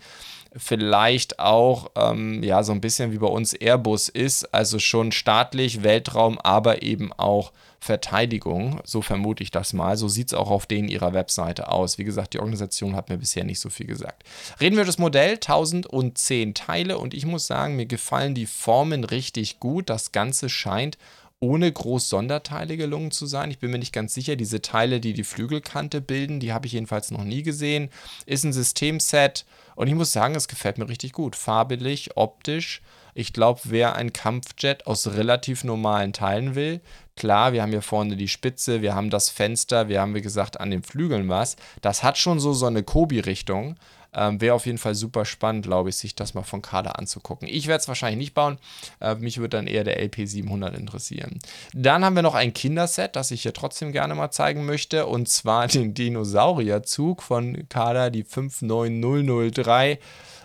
[0.56, 5.82] vielleicht auch ähm, ja so ein bisschen wie bei uns Airbus ist, also schon staatlich,
[5.82, 9.96] Weltraum, aber eben auch Verteidigung, so vermute ich das mal.
[9.96, 11.96] So sieht es auch auf denen ihrer Webseite aus.
[11.96, 14.22] Wie gesagt, die Organisation hat mir bisher nicht so viel gesagt.
[14.60, 19.04] Reden wir über das Modell, 1010 Teile und ich muss sagen, mir gefallen die Formen
[19.04, 19.88] richtig gut.
[19.88, 20.98] Das Ganze scheint
[21.40, 23.50] ohne groß Sonderteile gelungen zu sein.
[23.50, 26.74] Ich bin mir nicht ganz sicher, diese Teile, die die Flügelkante bilden, die habe ich
[26.74, 27.88] jedenfalls noch nie gesehen.
[28.26, 31.34] Ist ein Systemset und ich muss sagen, es gefällt mir richtig gut.
[31.34, 32.82] Farbelig, optisch.
[33.14, 36.80] Ich glaube, wer ein Kampfjet aus relativ normalen Teilen will,
[37.16, 40.60] klar, wir haben hier vorne die Spitze, wir haben das Fenster, wir haben, wie gesagt,
[40.60, 41.56] an den Flügeln was.
[41.80, 43.76] Das hat schon so, so eine Kobi-Richtung.
[44.14, 47.48] Ähm, Wäre auf jeden Fall super spannend, glaube ich, sich das mal von Kader anzugucken.
[47.48, 48.58] Ich werde es wahrscheinlich nicht bauen.
[49.00, 51.38] Äh, mich würde dann eher der LP700 interessieren.
[51.72, 55.06] Dann haben wir noch ein Kinderset, das ich hier trotzdem gerne mal zeigen möchte.
[55.06, 59.98] Und zwar den Dinosaurierzug von Kader, die 59003.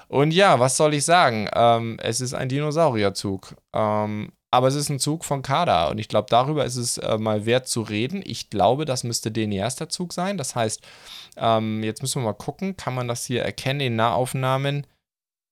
[0.07, 1.49] Und ja, was soll ich sagen?
[1.53, 3.55] Ähm, es ist ein Dinosaurierzug.
[3.73, 7.17] Ähm, aber es ist ein Zug von Kada und ich glaube, darüber ist es äh,
[7.17, 8.23] mal wert zu reden.
[8.25, 10.37] Ich glaube, das müsste den erster Zug sein.
[10.37, 10.81] Das heißt,
[11.37, 14.87] ähm, jetzt müssen wir mal gucken, kann man das hier erkennen in Nahaufnahmen?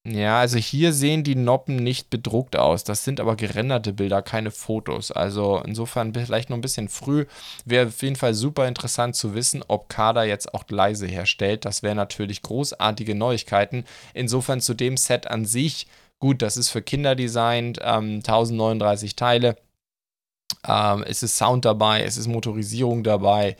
[0.06, 2.84] Ja, also hier sehen die Noppen nicht bedruckt aus.
[2.84, 5.12] Das sind aber gerenderte Bilder, keine Fotos.
[5.14, 7.26] Also insofern vielleicht noch ein bisschen früh.
[7.64, 11.64] Wäre auf jeden Fall super interessant zu wissen, ob Kada jetzt auch Gleise herstellt.
[11.64, 13.86] Das wäre natürlich großartige Neuigkeiten.
[14.14, 15.88] Insofern zu dem Set an sich
[16.24, 19.58] Gut, das ist für Kinder designt, ähm, 1039 Teile.
[20.66, 23.58] Ähm, es ist Sound dabei, es ist Motorisierung dabei.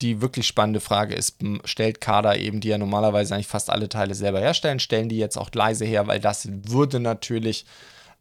[0.00, 4.14] Die wirklich spannende Frage ist, stellt Kader eben, die ja normalerweise eigentlich fast alle Teile
[4.14, 7.66] selber herstellen, stellen die jetzt auch leise her, weil das würde natürlich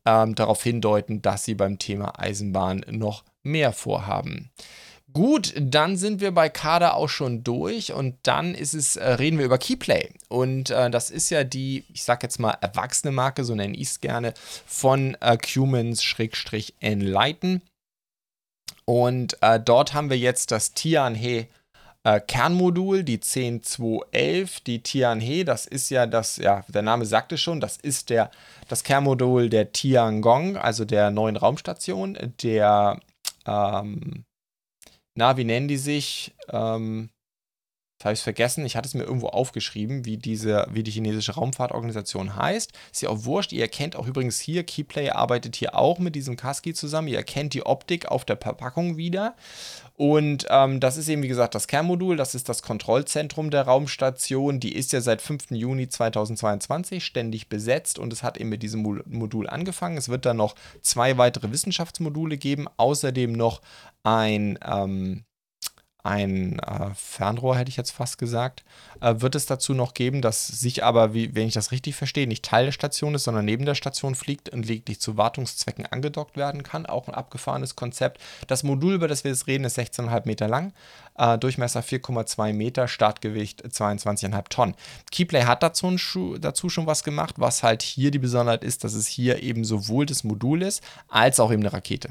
[0.07, 4.49] ähm, darauf hindeuten, dass sie beim Thema Eisenbahn noch mehr vorhaben.
[5.17, 9.39] Gut, dann sind wir bei Kader auch schon durch und dann ist es, äh, reden
[9.39, 10.11] wir über Keyplay.
[10.29, 13.87] Und äh, das ist ja die, ich sag jetzt mal, erwachsene Marke, so nenne ich
[13.87, 14.35] es gerne,
[14.67, 17.63] von äh, Cumans-Enlighten.
[18.85, 21.47] Und äh, dort haben wir jetzt das Tianhe
[22.03, 24.59] äh, Kernmodul, die 10211.
[24.59, 28.29] Die Tianhe, das ist ja das, ja, der Name sagt es schon, das ist der,
[28.67, 32.99] das Kernmodul der Tiangong, also der neuen Raumstation, der
[33.47, 34.26] ähm,
[35.17, 36.35] na, wie nennen die sich?
[36.49, 37.09] Ähm,
[38.05, 38.65] habe ich es vergessen.
[38.65, 42.71] Ich hatte es mir irgendwo aufgeschrieben, wie diese, wie die chinesische Raumfahrtorganisation heißt.
[42.91, 43.51] Ist ja auch wurscht.
[43.51, 47.07] Ihr erkennt auch übrigens hier, Keyplay arbeitet hier auch mit diesem Kasky zusammen.
[47.07, 49.35] Ihr erkennt die Optik auf der Verpackung wieder.
[49.95, 52.17] Und ähm, das ist eben, wie gesagt, das Kernmodul.
[52.17, 54.59] Das ist das Kontrollzentrum der Raumstation.
[54.59, 55.51] Die ist ja seit 5.
[55.51, 59.97] Juni 2022 ständig besetzt und es hat eben mit diesem Modul angefangen.
[59.97, 62.67] Es wird dann noch zwei weitere Wissenschaftsmodule geben.
[62.77, 63.61] Außerdem noch
[64.03, 64.59] ein.
[64.63, 65.23] Ähm,
[66.03, 68.63] ein äh, Fernrohr, hätte ich jetzt fast gesagt,
[69.01, 72.27] äh, wird es dazu noch geben, dass sich aber, wie, wenn ich das richtig verstehe,
[72.27, 76.37] nicht Teil der Station ist, sondern neben der Station fliegt und lediglich zu Wartungszwecken angedockt
[76.37, 76.85] werden kann.
[76.85, 78.21] Auch ein abgefahrenes Konzept.
[78.47, 80.73] Das Modul, über das wir jetzt reden, ist 16,5 Meter lang,
[81.17, 84.75] äh, Durchmesser 4,2 Meter, Startgewicht 22,5 Tonnen.
[85.11, 89.07] Keyplay hat dazu, dazu schon was gemacht, was halt hier die Besonderheit ist, dass es
[89.07, 92.09] hier eben sowohl das Modul ist, als auch eben eine Rakete.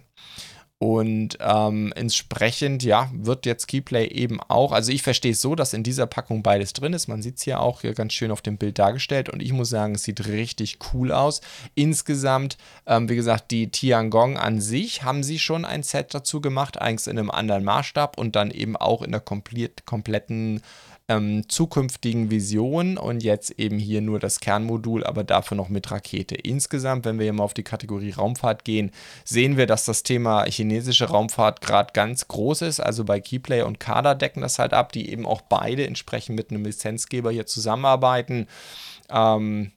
[0.79, 5.73] Und ähm, entsprechend, ja, wird jetzt Keyplay eben auch, also ich verstehe es so, dass
[5.73, 7.09] in dieser Packung beides drin ist.
[7.09, 9.71] Man sieht es hier auch hier ganz schön auf dem Bild dargestellt und ich muss
[9.71, 11.41] sagen, es sieht richtig cool aus.
[11.75, 16.79] Insgesamt, ähm, wie gesagt, die Tiangong an sich haben sie schon ein Set dazu gemacht,
[16.79, 20.61] eigentlich in einem anderen Maßstab und dann eben auch in der komplett, kompletten
[21.09, 26.35] ähm, zukünftigen Visionen und jetzt eben hier nur das Kernmodul, aber dafür noch mit Rakete.
[26.35, 28.91] Insgesamt, wenn wir hier mal auf die Kategorie Raumfahrt gehen,
[29.25, 32.81] sehen wir, dass das Thema chinesische Raumfahrt gerade ganz groß ist.
[32.81, 36.51] Also bei Keyplay und Kada decken das halt ab, die eben auch beide entsprechend mit
[36.51, 38.49] einem Lizenzgeber hier zusammenarbeiten.
[39.09, 39.73] Ähm,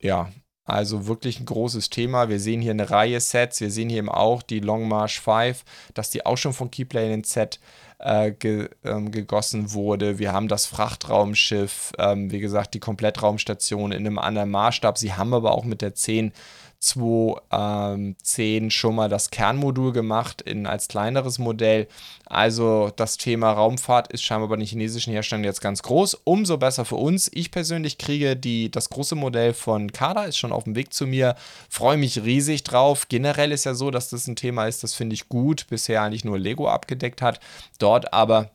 [0.00, 0.30] ja,
[0.64, 2.28] also wirklich ein großes Thema.
[2.28, 3.60] Wir sehen hier eine Reihe Sets.
[3.60, 7.06] Wir sehen hier eben auch die Long March 5, dass die auch schon von Keyplay
[7.06, 7.58] in den Set
[8.00, 10.18] äh, ge, ähm, gegossen wurde.
[10.18, 14.98] Wir haben das Frachtraumschiff, ähm, wie gesagt, die Komplettraumstation in einem anderen Maßstab.
[14.98, 16.32] Sie haben aber auch mit der 10
[16.80, 21.86] 2010 ähm, schon mal das Kernmodul gemacht in, als kleineres Modell.
[22.24, 26.14] Also das Thema Raumfahrt ist scheinbar bei den chinesischen Herstellern jetzt ganz groß.
[26.24, 27.30] Umso besser für uns.
[27.34, 31.06] Ich persönlich kriege die, das große Modell von Kada, ist schon auf dem Weg zu
[31.06, 31.36] mir.
[31.68, 33.08] Freue mich riesig drauf.
[33.08, 35.66] Generell ist ja so, dass das ein Thema ist, das finde ich gut.
[35.68, 37.40] Bisher eigentlich nur Lego abgedeckt hat.
[37.78, 38.50] Dort aber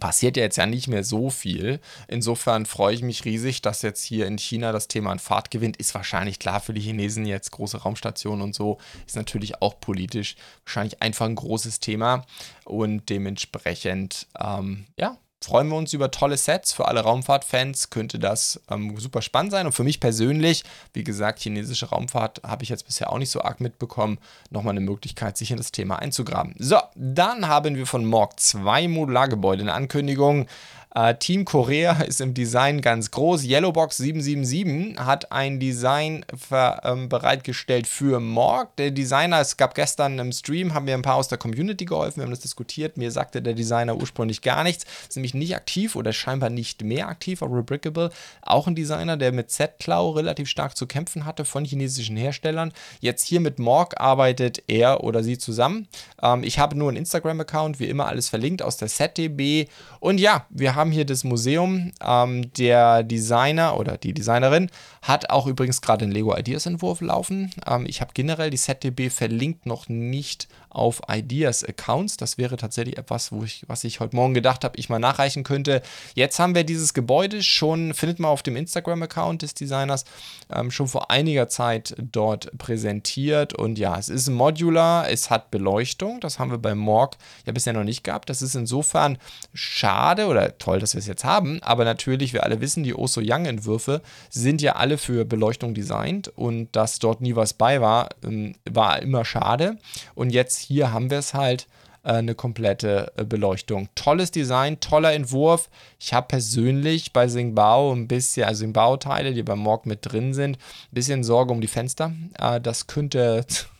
[0.00, 1.80] passiert ja jetzt ja nicht mehr so viel.
[2.08, 5.76] Insofern freue ich mich riesig, dass jetzt hier in China das Thema an Fahrt gewinnt.
[5.76, 8.78] Ist wahrscheinlich klar für die Chinesen jetzt große Raumstationen und so.
[9.06, 12.24] Ist natürlich auch politisch wahrscheinlich einfach ein großes Thema
[12.64, 16.72] und dementsprechend, ähm, ja, freuen wir uns über tolle Sets.
[16.72, 19.66] Für alle Raumfahrtfans könnte das ähm, super spannend sein.
[19.66, 23.42] Und für mich persönlich, wie gesagt, chinesische Raumfahrt habe ich jetzt bisher auch nicht so
[23.42, 24.18] arg mitbekommen.
[24.50, 26.54] Nochmal eine Möglichkeit, sich in das Thema einzugraben.
[26.58, 30.46] So, dann haben wir von Morg zwei Modulargebäude in Ankündigung.
[30.94, 33.44] Äh, Team Korea ist im Design ganz groß.
[33.44, 38.76] Yellowbox 777 hat ein Design für, ähm, bereitgestellt für Morg.
[38.76, 42.16] Der Designer, es gab gestern im Stream, haben wir ein paar aus der Community geholfen,
[42.16, 42.96] wir haben das diskutiert.
[42.96, 44.84] Mir sagte der Designer ursprünglich gar nichts.
[45.08, 48.10] Ist nämlich nicht aktiv oder scheinbar nicht mehr aktiv auf Rebrickable.
[48.42, 52.72] Auch ein Designer, der mit Z-Cloud relativ stark zu kämpfen hatte von chinesischen Herstellern.
[53.00, 55.88] Jetzt hier mit Morg arbeitet er oder sie zusammen.
[56.22, 59.68] Ähm, ich habe nur einen Instagram-Account, wie immer alles verlinkt aus der ZDB.
[60.00, 61.92] Und ja, wir haben hier das Museum.
[62.02, 64.70] Ähm, der Designer oder die Designerin
[65.02, 67.50] hat auch übrigens gerade einen Lego Ideas Entwurf laufen.
[67.66, 72.16] Ähm, ich habe generell die ZDB verlinkt noch nicht auf Ideas Accounts.
[72.16, 75.42] Das wäre tatsächlich etwas, wo ich, was ich heute Morgen gedacht habe, ich mal nachreichen
[75.42, 75.82] könnte.
[76.14, 80.04] Jetzt haben wir dieses Gebäude schon, findet man auf dem Instagram-Account des Designers,
[80.52, 83.54] ähm, schon vor einiger Zeit dort präsentiert.
[83.54, 86.20] Und ja, es ist modular, es hat Beleuchtung.
[86.20, 88.30] Das haben wir bei Morg ja bisher noch nicht gehabt.
[88.30, 89.18] Das ist insofern
[89.52, 91.62] schade oder toll, dass wir es jetzt haben.
[91.62, 96.74] Aber natürlich, wir alle wissen, die Oso Young-Entwürfe sind ja alle für Beleuchtung designt und
[96.76, 99.78] dass dort nie was bei war, ähm, war immer schade.
[100.14, 101.66] Und jetzt hier haben wir es halt
[102.04, 103.88] äh, eine komplette äh, Beleuchtung.
[103.94, 105.70] Tolles Design, toller Entwurf.
[106.00, 110.56] Ich habe persönlich bei Singbao ein bisschen, also Singbao-Teile, die beim Morg mit drin sind,
[110.56, 112.12] ein bisschen Sorge um die Fenster.
[112.38, 113.46] Äh, das könnte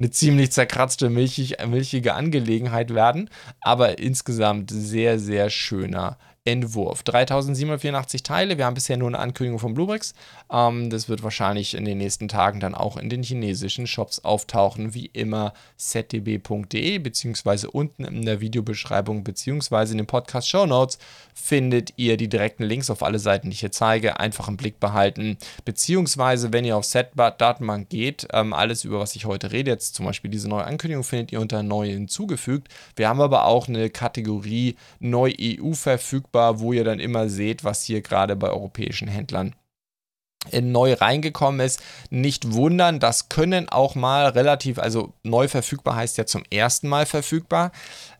[0.00, 3.28] eine ziemlich zerkratzte, milchig, milchige Angelegenheit werden,
[3.60, 6.18] aber insgesamt sehr, sehr schöner
[6.50, 7.04] Entwurf.
[7.04, 8.58] 3784 Teile.
[8.58, 10.14] Wir haben bisher nur eine Ankündigung von Bluebricks.
[10.52, 14.92] Ähm, das wird wahrscheinlich in den nächsten Tagen dann auch in den chinesischen Shops auftauchen.
[14.92, 20.98] Wie immer zdb.de beziehungsweise unten in der Videobeschreibung beziehungsweise in den Podcast Show Notes
[21.34, 24.18] findet ihr die direkten Links auf alle Seiten, die ich hier zeige.
[24.18, 25.38] Einfach im Blick behalten.
[25.64, 30.06] Beziehungsweise, wenn ihr auf Set-Datenbank geht, ähm, alles über was ich heute rede, jetzt zum
[30.06, 32.68] Beispiel diese neue Ankündigung, findet ihr unter neu hinzugefügt.
[32.96, 37.64] Wir haben aber auch eine Kategorie neu EU verfügbar verfügbar, wo ihr dann immer seht,
[37.64, 39.54] was hier gerade bei europäischen Händlern
[40.62, 41.82] neu reingekommen ist.
[42.08, 47.04] Nicht wundern, das können auch mal relativ, also neu verfügbar heißt ja zum ersten Mal
[47.04, 47.72] verfügbar.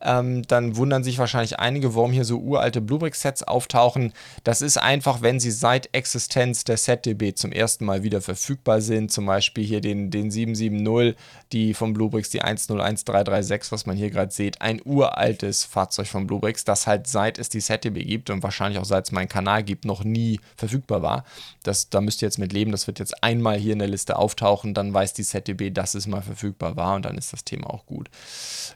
[0.02, 4.12] Ähm, dann wundern sich wahrscheinlich einige, warum hier so uralte Bluebrick-Sets auftauchen.
[4.44, 9.12] Das ist einfach, wenn sie seit Existenz der ZDB zum ersten Mal wieder verfügbar sind.
[9.12, 11.16] Zum Beispiel hier den, den 770,
[11.52, 14.60] die von Bluebricks, die 101336, was man hier gerade sieht.
[14.62, 18.84] Ein uraltes Fahrzeug von Bluebricks, das halt seit es die ZDB gibt und wahrscheinlich auch
[18.84, 21.24] seit es meinen Kanal gibt, noch nie verfügbar war.
[21.62, 22.72] Das, da müsst ihr jetzt mit leben.
[22.72, 24.74] Das wird jetzt einmal hier in der Liste auftauchen.
[24.74, 27.86] Dann weiß die ZDB, dass es mal verfügbar war und dann ist das Thema auch
[27.86, 28.08] gut.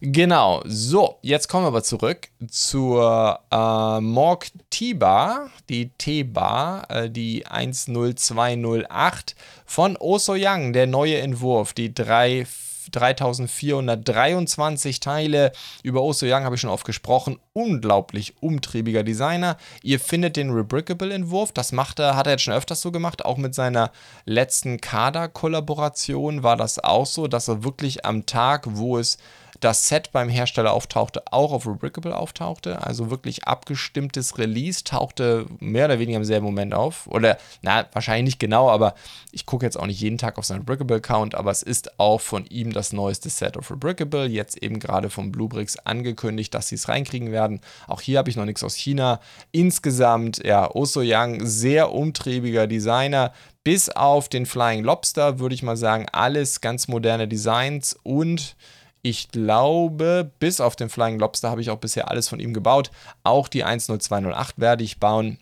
[0.00, 7.44] Genau, so, jetzt kommen wir aber zurück zur äh, Morg T-Bar, die T-Bar, äh, die
[7.44, 9.34] 10208
[9.66, 12.46] von Oso Young, der neue Entwurf, die 3
[12.90, 15.52] 3423 Teile.
[15.82, 17.38] Über Oso Young habe ich schon oft gesprochen.
[17.52, 19.56] Unglaublich umtriebiger Designer.
[19.82, 21.52] Ihr findet den Rebrickable-Entwurf.
[21.52, 23.24] Das macht er, hat er jetzt schon öfters so gemacht.
[23.24, 23.90] Auch mit seiner
[24.24, 29.18] letzten Kader-Kollaboration war das auch so, dass er wirklich am Tag, wo es
[29.64, 32.82] das Set beim Hersteller auftauchte, auch auf Rebrickable auftauchte.
[32.82, 37.06] Also wirklich abgestimmtes Release tauchte mehr oder weniger im selben Moment auf.
[37.06, 38.94] Oder, na, wahrscheinlich nicht genau, aber
[39.32, 42.44] ich gucke jetzt auch nicht jeden Tag auf seinen Rebrickable-Account, aber es ist auch von
[42.46, 44.26] ihm das neueste Set auf Rebrickable.
[44.26, 47.60] Jetzt eben gerade von Bluebricks angekündigt, dass sie es reinkriegen werden.
[47.88, 49.20] Auch hier habe ich noch nichts aus China.
[49.50, 53.32] Insgesamt, ja, Oso Yang, sehr umtriebiger Designer,
[53.64, 58.56] bis auf den Flying Lobster würde ich mal sagen, alles ganz moderne Designs und
[59.04, 62.90] ich glaube, bis auf den Flying Lobster habe ich auch bisher alles von ihm gebaut.
[63.22, 65.38] Auch die 10208 werde ich bauen.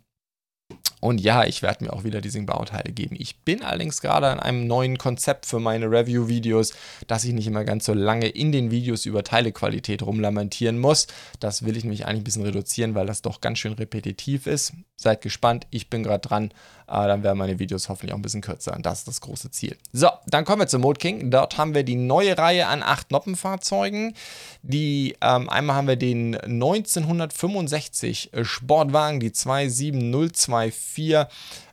[1.00, 3.14] Und ja, ich werde mir auch wieder die Sing-Bauteile geben.
[3.16, 6.74] Ich bin allerdings gerade an einem neuen Konzept für meine Review-Videos,
[7.06, 11.06] dass ich nicht immer ganz so lange in den Videos über Teilequalität rumlamentieren muss.
[11.38, 14.72] Das will ich nämlich eigentlich ein bisschen reduzieren, weil das doch ganz schön repetitiv ist.
[15.02, 16.52] Seid gespannt, ich bin gerade dran.
[16.86, 18.74] Äh, dann werden meine Videos hoffentlich auch ein bisschen kürzer.
[18.74, 19.76] Und das ist das große Ziel.
[19.92, 21.30] So, dann kommen wir zum Mode King.
[21.30, 24.14] Dort haben wir die neue Reihe an acht Noppenfahrzeugen.
[24.62, 31.28] Die, ähm, einmal haben wir den 1965 Sportwagen, die 27024 4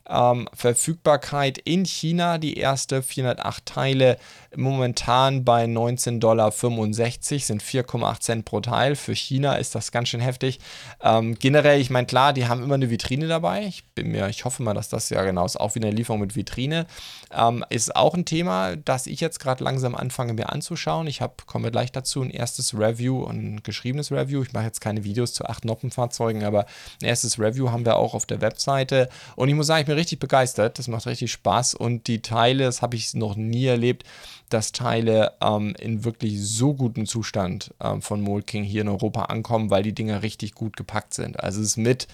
[0.09, 4.17] ähm, Verfügbarkeit in China, die erste 408 Teile,
[4.55, 8.95] momentan bei 19,65 Dollar, sind 4,8 Cent pro Teil.
[8.95, 10.59] Für China ist das ganz schön heftig.
[11.01, 13.65] Ähm, generell, ich meine, klar, die haben immer eine Vitrine dabei.
[13.65, 16.19] Ich bin mir, ich hoffe mal, dass das ja genau ist, auch wie eine Lieferung
[16.21, 16.87] mit Vitrine.
[17.31, 21.05] Ähm, ist auch ein Thema, das ich jetzt gerade langsam anfange mir anzuschauen.
[21.05, 24.41] Ich habe, komme gleich dazu, ein erstes Review, ein geschriebenes Review.
[24.41, 26.65] Ich mache jetzt keine Videos zu acht Noppenfahrzeugen, aber
[27.01, 29.09] ein erstes Review haben wir auch auf der Webseite.
[29.35, 30.79] Und ich muss sagen, ich bin richtig begeistert.
[30.79, 31.75] Das macht richtig Spaß.
[31.75, 34.03] Und die Teile, das habe ich noch nie erlebt,
[34.49, 39.23] dass Teile ähm, in wirklich so gutem Zustand ähm, von Mold King hier in Europa
[39.23, 41.39] ankommen, weil die Dinger richtig gut gepackt sind.
[41.39, 42.07] Also es ist mit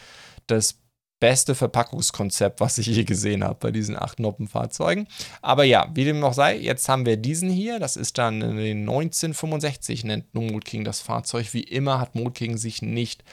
[0.48, 0.76] das
[1.19, 5.08] beste Verpackungskonzept, was ich je gesehen habe bei diesen acht Noppenfahrzeugen.
[5.41, 7.80] Aber ja, wie dem auch sei, jetzt haben wir diesen hier.
[7.80, 11.54] Das ist dann den 1965, nennt nun Mold King das Fahrzeug.
[11.54, 13.24] Wie immer hat Mold King sich nicht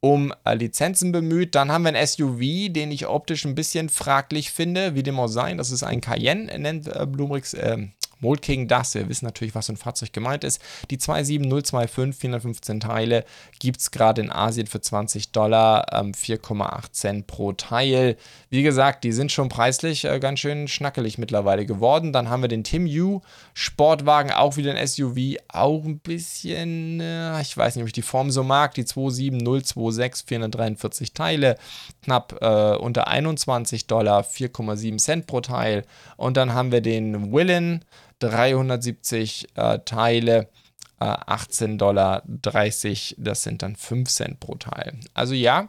[0.00, 1.54] um äh, Lizenzen bemüht.
[1.54, 5.28] Dann haben wir ein SUV, den ich optisch ein bisschen fraglich finde, wie dem auch
[5.28, 5.54] sei.
[5.54, 7.88] Das ist ein Cayenne, nennt äh, Blumrix, äh,
[8.20, 8.94] Mold King das.
[8.94, 10.60] Wir wissen natürlich, was für ein Fahrzeug gemeint ist.
[10.90, 13.24] Die 27025, 415 Teile,
[13.58, 18.16] gibt es gerade in Asien für 20 Dollar, ähm, 4,8 Cent pro Teil.
[18.50, 22.12] Wie gesagt, die sind schon preislich äh, ganz schön schnackelig mittlerweile geworden.
[22.12, 23.20] Dann haben wir den Tim U
[23.54, 28.02] Sportwagen, auch wieder ein SUV, auch ein bisschen, äh, ich weiß nicht, ob ich die
[28.02, 31.56] Form so mag, die 27026, 443 Teile,
[32.02, 35.84] knapp äh, unter 21 Dollar, 4,7 Cent pro Teil.
[36.16, 37.84] Und dann haben wir den Willen
[38.20, 40.48] 370 äh, Teile,
[41.00, 42.22] äh, 18,30 Dollar,
[43.18, 44.98] das sind dann 5 Cent pro Teil.
[45.14, 45.68] Also ja,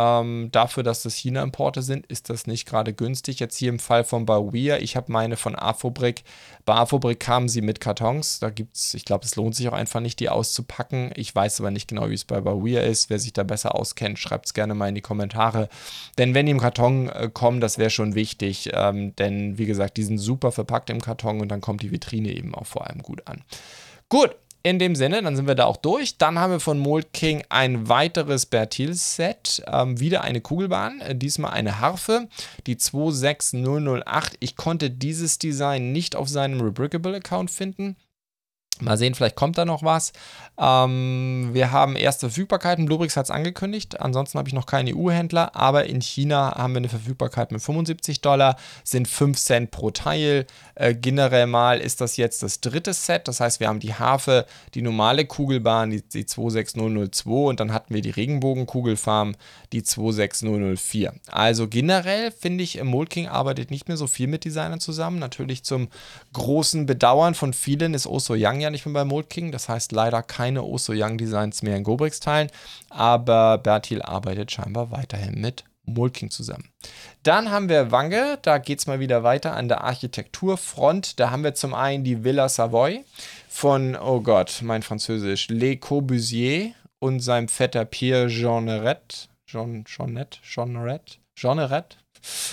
[0.00, 3.38] ähm, dafür, dass das China-Importe sind, ist das nicht gerade günstig.
[3.38, 6.24] Jetzt hier im Fall von Bawia, ich habe meine von Afobrik.
[6.64, 8.38] Bei Afobrik kamen sie mit Kartons.
[8.40, 11.10] Da gibt es, ich glaube, es lohnt sich auch einfach nicht, die auszupacken.
[11.16, 13.10] Ich weiß aber nicht genau, wie es bei Bawia ist.
[13.10, 15.68] Wer sich da besser auskennt, schreibt es gerne mal in die Kommentare.
[16.16, 18.70] Denn wenn die im Karton äh, kommen, das wäre schon wichtig.
[18.72, 22.32] Ähm, denn wie gesagt, die sind super verpackt im Karton und dann kommt die Vitrine
[22.32, 23.42] eben auch vor allem gut an.
[24.08, 26.18] Gut, in dem Sinne, dann sind wir da auch durch.
[26.18, 29.62] Dann haben wir von Mold King ein weiteres Bertil-Set.
[29.66, 32.28] Ähm, wieder eine Kugelbahn, äh, diesmal eine Harfe,
[32.66, 34.36] die 26008.
[34.40, 37.96] Ich konnte dieses Design nicht auf seinem Rebrickable-Account finden.
[38.78, 40.12] Mal sehen, vielleicht kommt da noch was.
[40.58, 42.86] Ähm, wir haben erste Verfügbarkeiten.
[42.86, 44.00] Bluebrix hat es angekündigt.
[44.00, 45.54] Ansonsten habe ich noch keinen EU-Händler.
[45.56, 50.46] Aber in China haben wir eine Verfügbarkeit mit 75 Dollar, sind 5 Cent pro Teil.
[50.74, 53.28] Äh, generell mal ist das jetzt das dritte Set.
[53.28, 57.94] Das heißt, wir haben die Harfe, die normale Kugelbahn, die, die 26002 und dann hatten
[57.94, 59.36] wir die Regenbogenkugelfarm,
[59.72, 61.14] die 26004.
[61.28, 65.18] Also generell finde ich, Mold King arbeitet nicht mehr so viel mit Designern zusammen.
[65.18, 65.88] Natürlich zum
[66.32, 69.52] großen Bedauern von vielen ist Oso Yang ja nicht mehr bei Mold King.
[69.52, 72.50] Das heißt leider keine Oso Yang Designs mehr in Gobrix teilen.
[72.88, 76.70] Aber Bertil arbeitet scheinbar weiterhin mit Molking zusammen.
[77.22, 81.18] Dann haben wir Wange, da geht es mal wieder weiter an der Architekturfront.
[81.18, 83.04] Da haben wir zum einen die Villa Savoy
[83.48, 89.28] von, oh Gott, mein Französisch, Le Corbusier und seinem Vetter Pierre Jeanneret.
[89.46, 91.96] Jean, Jeannette, Jeanneret, Jeanneret,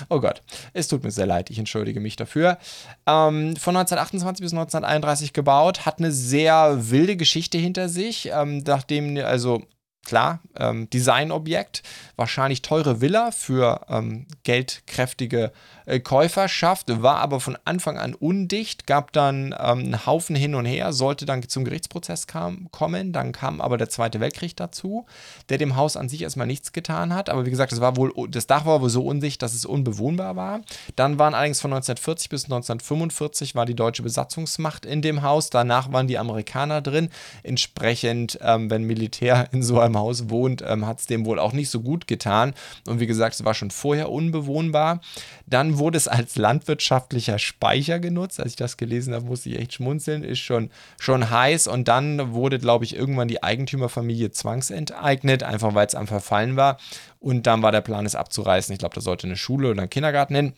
[0.08, 2.58] Oh Gott, es tut mir sehr leid, ich entschuldige mich dafür.
[3.06, 9.16] Ähm, von 1928 bis 1931 gebaut, hat eine sehr wilde Geschichte hinter sich, ähm, nachdem,
[9.18, 9.62] also
[10.08, 11.82] klar, ähm, Designobjekt,
[12.16, 15.52] wahrscheinlich teure Villa für ähm, geldkräftige
[15.84, 20.64] äh, Käuferschaft, war aber von Anfang an undicht, gab dann ähm, einen Haufen hin und
[20.64, 25.04] her, sollte dann zum Gerichtsprozess kam, kommen, dann kam aber der Zweite Weltkrieg dazu,
[25.50, 28.12] der dem Haus an sich erstmal nichts getan hat, aber wie gesagt, das, war wohl,
[28.30, 30.62] das Dach war wohl so undicht, dass es unbewohnbar war.
[30.96, 35.92] Dann waren allerdings von 1940 bis 1945 war die deutsche Besatzungsmacht in dem Haus, danach
[35.92, 37.10] waren die Amerikaner drin,
[37.42, 41.52] entsprechend, ähm, wenn Militär in so einem Haus wohnt, ähm, hat es dem wohl auch
[41.52, 42.54] nicht so gut getan
[42.86, 45.00] und wie gesagt, es war schon vorher unbewohnbar.
[45.46, 48.40] Dann wurde es als landwirtschaftlicher Speicher genutzt.
[48.40, 50.24] Als ich das gelesen habe, musste ich echt schmunzeln.
[50.24, 51.66] Ist schon, schon heiß.
[51.66, 56.78] Und dann wurde, glaube ich, irgendwann die Eigentümerfamilie zwangsenteignet, einfach weil es am Verfallen war.
[57.18, 58.72] Und dann war der Plan, es abzureißen.
[58.72, 60.52] Ich glaube, da sollte eine Schule oder ein Kindergarten hin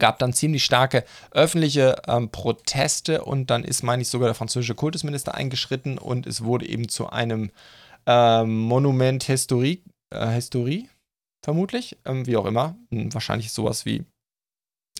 [0.00, 4.74] gab dann ziemlich starke öffentliche ähm, Proteste und dann ist, meine ich, sogar der französische
[4.74, 7.50] Kultusminister eingeschritten und es wurde eben zu einem
[8.06, 10.88] ähm, Monument Historique, äh, Historie,
[11.44, 12.76] vermutlich, ähm, wie auch immer.
[12.90, 14.04] Hm, wahrscheinlich sowas wie,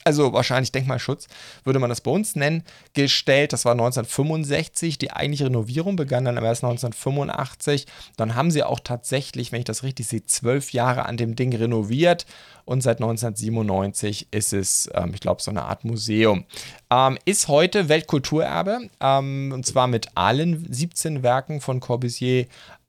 [0.05, 1.27] also wahrscheinlich Denkmalschutz,
[1.65, 2.63] würde man das bei uns nennen,
[2.95, 3.53] gestellt.
[3.53, 4.99] Das war 1965.
[4.99, 7.87] Die eigentliche Renovierung begann dann erst 1985.
[8.17, 11.55] Dann haben sie auch tatsächlich, wenn ich das richtig sehe, zwölf Jahre an dem Ding
[11.55, 12.27] renoviert.
[12.65, 16.45] Und seit 1997 ist es, ähm, ich glaube, so eine Art Museum.
[16.91, 18.89] Ähm, ist heute Weltkulturerbe.
[19.01, 22.47] Ähm, und zwar mit allen 17 Werken von Corbusier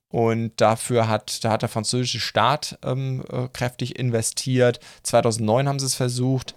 [0.09, 4.79] und dafür hat, da hat der französische Staat ähm, äh, kräftig investiert.
[5.03, 6.55] 2009 haben sie es versucht.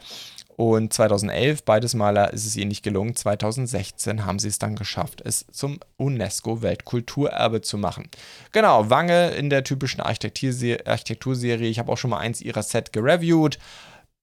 [0.56, 3.16] Und 2011, beides Maler, ist es ihnen nicht gelungen.
[3.16, 8.08] 2016 haben sie es dann geschafft, es zum UNESCO-Weltkulturerbe zu machen.
[8.52, 11.66] Genau, Wange in der typischen Architekturserie.
[11.66, 13.58] Ich habe auch schon mal eins ihrer Set gereviewt.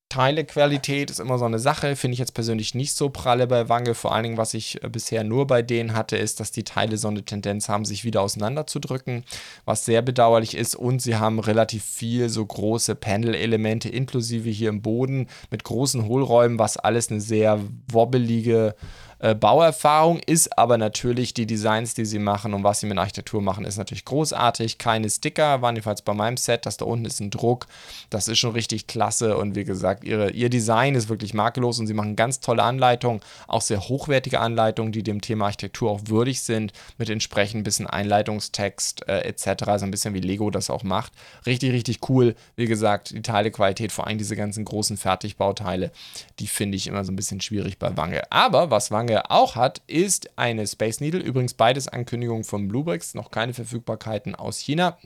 [0.09, 3.93] Teilequalität ist immer so eine Sache, finde ich jetzt persönlich nicht so pralle bei Wange.
[3.93, 6.97] Vor allen Dingen, was ich äh, bisher nur bei denen hatte, ist, dass die Teile
[6.97, 9.25] so eine Tendenz haben, sich wieder auseinanderzudrücken,
[9.65, 10.75] was sehr bedauerlich ist.
[10.75, 16.57] Und sie haben relativ viel so große Panel-Elemente, inklusive hier im Boden mit großen Hohlräumen,
[16.57, 17.59] was alles eine sehr
[17.91, 18.75] wobbelige
[19.19, 23.41] äh, Bauerfahrung ist aber natürlich die Designs, die sie machen und was sie mit Architektur
[23.41, 24.77] machen, ist natürlich großartig.
[24.77, 26.65] Keine Sticker, waren jedenfalls bei meinem Set.
[26.65, 27.67] Das da unten ist ein Druck.
[28.09, 31.87] Das ist schon richtig klasse und wie gesagt, ihre, ihr Design ist wirklich makellos und
[31.87, 36.41] sie machen ganz tolle Anleitungen, auch sehr hochwertige Anleitungen, die dem Thema Architektur auch würdig
[36.41, 39.63] sind, mit entsprechend ein bisschen Einleitungstext äh, etc.
[39.77, 41.11] So ein bisschen wie Lego das auch macht.
[41.45, 42.35] Richtig, richtig cool.
[42.55, 45.91] Wie gesagt, die Teilequalität, vor allem diese ganzen großen Fertigbauteile,
[46.39, 48.31] die finde ich immer so ein bisschen schwierig bei Wange.
[48.31, 51.21] Aber was Wange Stange auch hat, ist eine Space Needle.
[51.21, 54.97] Übrigens beides Ankündigungen von Bluebricks, noch keine Verfügbarkeiten aus China.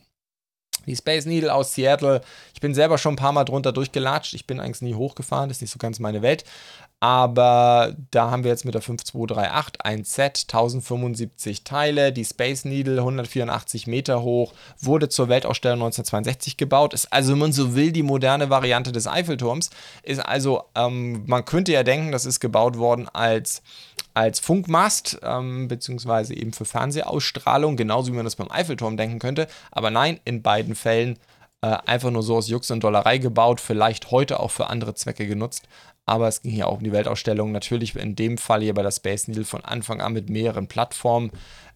[0.88, 2.22] Die Space Needle aus Seattle.
[2.56, 4.34] Ich bin selber schon ein paar Mal drunter durchgelatscht.
[4.34, 6.44] Ich bin eigentlich nie hochgefahren, das ist nicht so ganz meine Welt.
[7.04, 13.00] Aber da haben wir jetzt mit der 5238 ein Set, 1075 Teile, die Space Needle
[13.00, 18.04] 184 Meter hoch, wurde zur Weltausstellung 1962 gebaut, ist also, wenn man so will, die
[18.04, 19.72] moderne Variante des Eiffelturms.
[20.04, 23.64] Ist also, ähm, man könnte ja denken, das ist gebaut worden als
[24.14, 29.48] als Funkmast, ähm, beziehungsweise eben für Fernsehausstrahlung, genauso wie man das beim Eiffelturm denken könnte.
[29.72, 31.18] Aber nein, in beiden Fällen
[31.62, 35.28] äh, einfach nur so aus Jux und Dollerei gebaut, vielleicht heute auch für andere Zwecke
[35.28, 35.68] genutzt.
[36.06, 37.52] Aber es ging hier auch um die Weltausstellung.
[37.52, 41.32] Natürlich in dem Fall hier bei der Space Needle von Anfang an mit mehreren Plattformen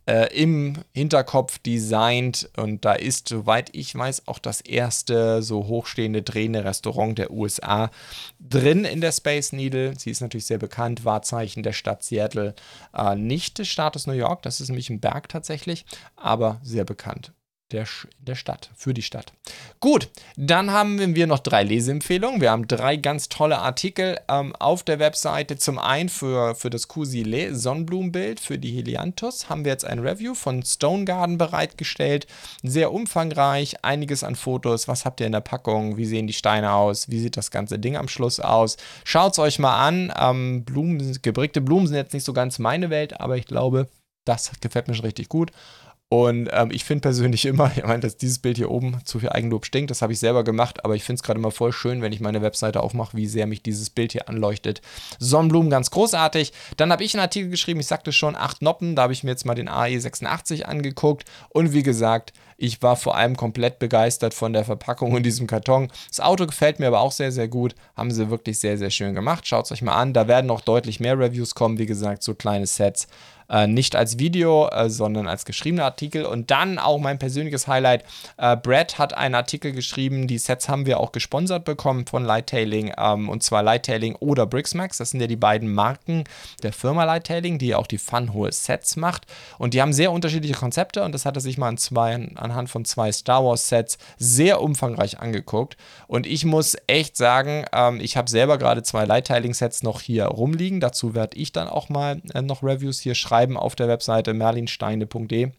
[0.07, 2.49] äh, im Hinterkopf designt.
[2.57, 7.91] Und da ist, soweit ich weiß, auch das erste so hochstehende drehende Restaurant der USA
[8.39, 9.93] drin in der Space Needle.
[9.97, 12.55] Sie ist natürlich sehr bekannt, Wahrzeichen der Stadt Seattle.
[12.95, 17.31] Äh, nicht des Staates New York, das ist nämlich ein Berg tatsächlich, aber sehr bekannt
[17.71, 17.85] der,
[18.19, 19.33] der Stadt, für die Stadt.
[19.79, 22.39] Gut, dann haben wir noch drei Leseempfehlungen.
[22.39, 25.57] Wir haben drei ganz tolle Artikel ähm, auf der Webseite.
[25.57, 30.35] Zum einen für, für das Kusile Sonnenblumenbild für die Helianthus haben wir jetzt ein Review
[30.35, 32.27] von Stone Garden bereitgestellt.
[32.61, 34.87] Sehr umfangreich, einiges an Fotos.
[34.87, 35.97] Was habt ihr in der Packung?
[35.97, 37.09] Wie sehen die Steine aus?
[37.09, 38.77] Wie sieht das ganze Ding am Schluss aus?
[39.03, 40.13] Schaut es euch mal an.
[40.19, 43.87] Ähm, Blumen, gebrickte Blumen sind jetzt nicht so ganz meine Welt, aber ich glaube,
[44.25, 45.51] das gefällt mir schon richtig gut.
[46.09, 49.29] Und ähm, ich finde persönlich immer, ich meine, dass dieses Bild hier oben zu viel
[49.29, 52.01] Eigenlob stinkt, das habe ich selber gemacht, aber ich finde es gerade immer voll schön,
[52.01, 54.81] wenn ich meine Webseite aufmache, wie sehr mich dieses Bild hier anleuchtet.
[55.19, 56.53] Sonnenblumen ganz großartig.
[56.77, 59.31] Dann habe ich einen Artikel geschrieben, ich sagte schon, acht Noppen, da habe ich mir
[59.31, 64.53] jetzt mal den AE86 angeguckt und wie gesagt, ich war vor allem komplett begeistert von
[64.53, 65.91] der Verpackung in diesem Karton.
[66.07, 67.75] Das Auto gefällt mir aber auch sehr, sehr gut.
[67.97, 69.45] Haben sie wirklich sehr, sehr schön gemacht.
[69.45, 70.13] Schaut es euch mal an.
[70.13, 71.77] Da werden noch deutlich mehr Reviews kommen.
[71.77, 73.07] Wie gesagt, so kleine Sets.
[73.49, 76.25] Äh, nicht als Video, äh, sondern als geschriebener Artikel.
[76.25, 78.03] Und dann auch mein persönliches Highlight.
[78.37, 80.27] Äh, Brad hat einen Artikel geschrieben.
[80.27, 82.93] Die Sets haben wir auch gesponsert bekommen von Lighttailing.
[82.97, 84.97] Ähm, und zwar Lighttailing oder Brixmax.
[84.97, 86.23] Das sind ja die beiden Marken
[86.63, 89.25] der Firma Lighttailing, die auch die Funhole Sets macht.
[89.57, 91.03] Und die haben sehr unterschiedliche Konzepte.
[91.03, 95.19] Und das hat er sich mal zwei, anhand von zwei Star Wars Sets sehr umfangreich
[95.19, 95.77] angeguckt.
[96.07, 100.25] Und ich muss echt sagen, ähm, ich habe selber gerade zwei Lighttailing Sets noch hier
[100.25, 100.79] rumliegen.
[100.79, 104.33] Dazu werde ich dann auch mal äh, noch Reviews hier schreiben schreiben auf der Webseite
[104.33, 105.51] merlinsteine.de.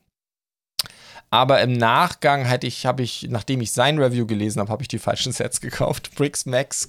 [1.37, 4.89] Aber im Nachgang hätte ich, habe ich, nachdem ich sein Review gelesen habe, habe ich
[4.89, 6.13] die falschen Sets gekauft.
[6.17, 6.89] Bricks Max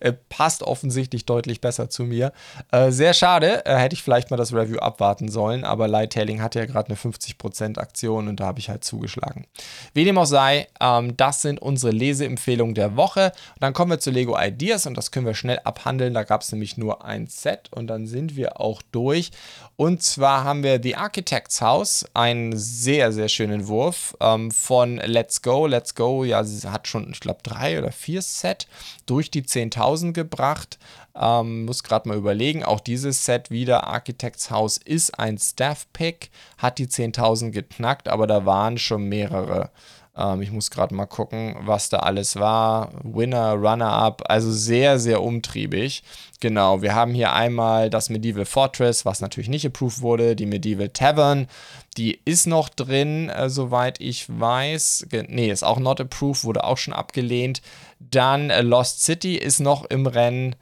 [0.00, 2.32] äh, passt offensichtlich deutlich besser zu mir.
[2.72, 6.58] Äh, sehr schade, äh, hätte ich vielleicht mal das Review abwarten sollen, aber Lighttailing hatte
[6.58, 9.46] ja gerade eine 50% Aktion und da habe ich halt zugeschlagen.
[9.92, 13.26] Wie dem auch sei, ähm, das sind unsere Leseempfehlungen der Woche.
[13.56, 16.14] Und dann kommen wir zu Lego Ideas und das können wir schnell abhandeln.
[16.14, 19.32] Da gab es nämlich nur ein Set und dann sind wir auch durch.
[19.76, 25.42] Und zwar haben wir The Architect's House, einen sehr, sehr schönen Entwurf ähm, von Let's
[25.42, 25.66] Go.
[25.66, 28.68] Let's Go, ja, sie hat schon, ich glaube, drei oder vier Set
[29.06, 30.78] durch die 10.000 gebracht.
[31.16, 36.78] Ähm, muss gerade mal überlegen, auch dieses Set wieder, Architect's House ist ein Staff-Pick, hat
[36.78, 39.70] die 10.000 geknackt, aber da waren schon mehrere.
[40.16, 42.90] Ähm, ich muss gerade mal gucken, was da alles war.
[43.02, 46.02] Winner, Runner-Up, also sehr, sehr umtriebig.
[46.40, 50.90] Genau, wir haben hier einmal das Medieval Fortress, was natürlich nicht approved wurde, die Medieval
[50.90, 51.48] Tavern,
[51.96, 55.08] die ist noch drin, äh, soweit ich weiß.
[55.28, 57.62] Nee, ist auch not approved, wurde auch schon abgelehnt.
[57.98, 60.56] Dann äh, Lost City ist noch im Rennen.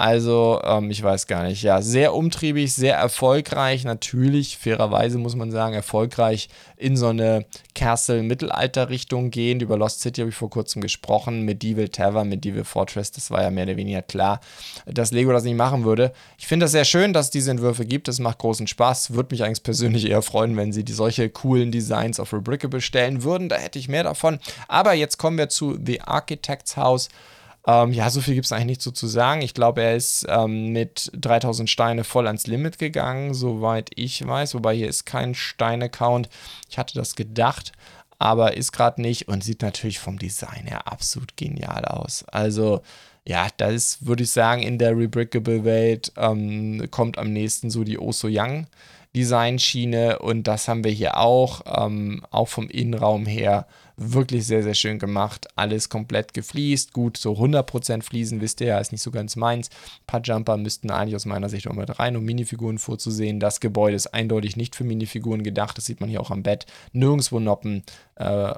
[0.00, 1.62] Also, ähm, ich weiß gar nicht.
[1.62, 3.84] Ja, sehr umtriebig, sehr erfolgreich.
[3.84, 6.48] Natürlich, fairerweise muss man sagen, erfolgreich
[6.78, 7.44] in so eine
[7.74, 9.60] Castle-Mittelalter-Richtung gehend.
[9.60, 11.42] Über Lost City habe ich vor kurzem gesprochen.
[11.42, 14.40] Medieval Tavern, Medieval Fortress, das war ja mehr oder weniger klar,
[14.86, 16.14] dass Lego das nicht machen würde.
[16.38, 18.08] Ich finde das sehr schön, dass es diese Entwürfe gibt.
[18.08, 19.12] Das macht großen Spaß.
[19.12, 23.22] Würde mich eigentlich persönlich eher freuen, wenn sie die solche coolen Designs auf Rebrickable stellen
[23.22, 23.50] würden.
[23.50, 24.38] Da hätte ich mehr davon.
[24.66, 27.10] Aber jetzt kommen wir zu The Architect's House.
[27.66, 29.42] Ähm, ja, so viel gibt es eigentlich nicht so zu sagen.
[29.42, 34.54] Ich glaube, er ist ähm, mit 3000 Steine voll ans Limit gegangen, soweit ich weiß.
[34.54, 36.28] Wobei hier ist kein Steine-Count.
[36.68, 37.72] Ich hatte das gedacht,
[38.18, 42.24] aber ist gerade nicht und sieht natürlich vom Design her absolut genial aus.
[42.28, 42.82] Also,
[43.26, 47.98] ja, das ist, würde ich sagen, in der Rebrickable-Welt ähm, kommt am nächsten so die
[47.98, 48.66] Oso Young
[49.14, 54.74] Designschiene und das haben wir hier auch, ähm, auch vom Innenraum her wirklich sehr, sehr
[54.74, 55.48] schön gemacht.
[55.56, 59.68] Alles komplett gefliest, gut, so 100% Fliesen, wisst ihr ja, ist nicht so ganz meins.
[59.68, 63.40] Ein paar Jumper müssten eigentlich aus meiner Sicht auch mit rein, um Minifiguren vorzusehen.
[63.40, 66.66] Das Gebäude ist eindeutig nicht für Minifiguren gedacht, das sieht man hier auch am Bett.
[66.92, 67.82] Nirgendwo Noppen,
[68.14, 68.54] äh,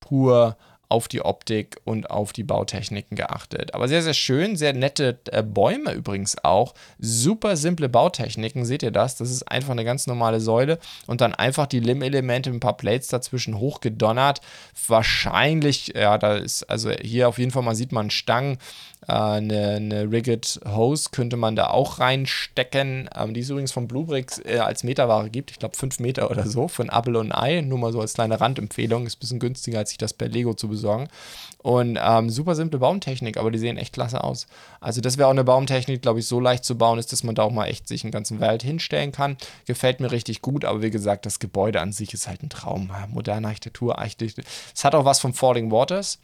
[0.00, 0.56] pur
[0.88, 3.74] auf die Optik und auf die Bautechniken geachtet.
[3.74, 6.74] Aber sehr, sehr schön, sehr nette äh, Bäume übrigens auch.
[6.98, 9.16] Super simple Bautechniken, seht ihr das?
[9.16, 12.76] Das ist einfach eine ganz normale Säule und dann einfach die Lim-Elemente mit ein paar
[12.76, 14.40] Plates dazwischen hochgedonnert.
[14.86, 18.58] Wahrscheinlich, ja, da ist, also hier auf jeden Fall mal sieht man Stangen
[19.06, 24.40] eine, eine Rigged Hose könnte man da auch reinstecken, ähm, die es übrigens von Bluebricks
[24.44, 25.50] äh, als Meterware gibt.
[25.50, 27.60] Ich glaube 5 Meter oder so von Apple und Ei.
[27.60, 29.06] Nur mal so als kleine Randempfehlung.
[29.06, 31.08] Ist ein bisschen günstiger, als sich das per Lego zu besorgen.
[31.58, 34.46] Und ähm, super simple Baumtechnik, aber die sehen echt klasse aus.
[34.80, 37.34] Also das wäre auch eine Baumtechnik, glaube ich, so leicht zu bauen ist, dass man
[37.34, 39.38] da auch mal echt sich einen ganzen Wald hinstellen kann.
[39.66, 42.90] Gefällt mir richtig gut, aber wie gesagt, das Gebäude an sich ist halt ein Traum.
[43.08, 44.44] Moderne Architektur, Architektur.
[44.74, 46.18] Es hat auch was von Falling Waters.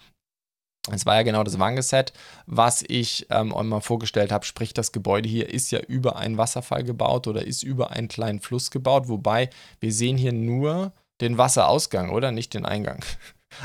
[0.89, 2.13] Es war ja genau das Wangeset,
[2.47, 4.47] was ich ähm, euch mal vorgestellt habe.
[4.47, 8.41] Sprich, das Gebäude hier ist ja über einen Wasserfall gebaut oder ist über einen kleinen
[8.41, 9.09] Fluss gebaut.
[9.09, 9.51] Wobei
[9.81, 12.33] wir sehen hier nur den Wasserausgang, oder?
[12.33, 13.05] Nicht den Eingang.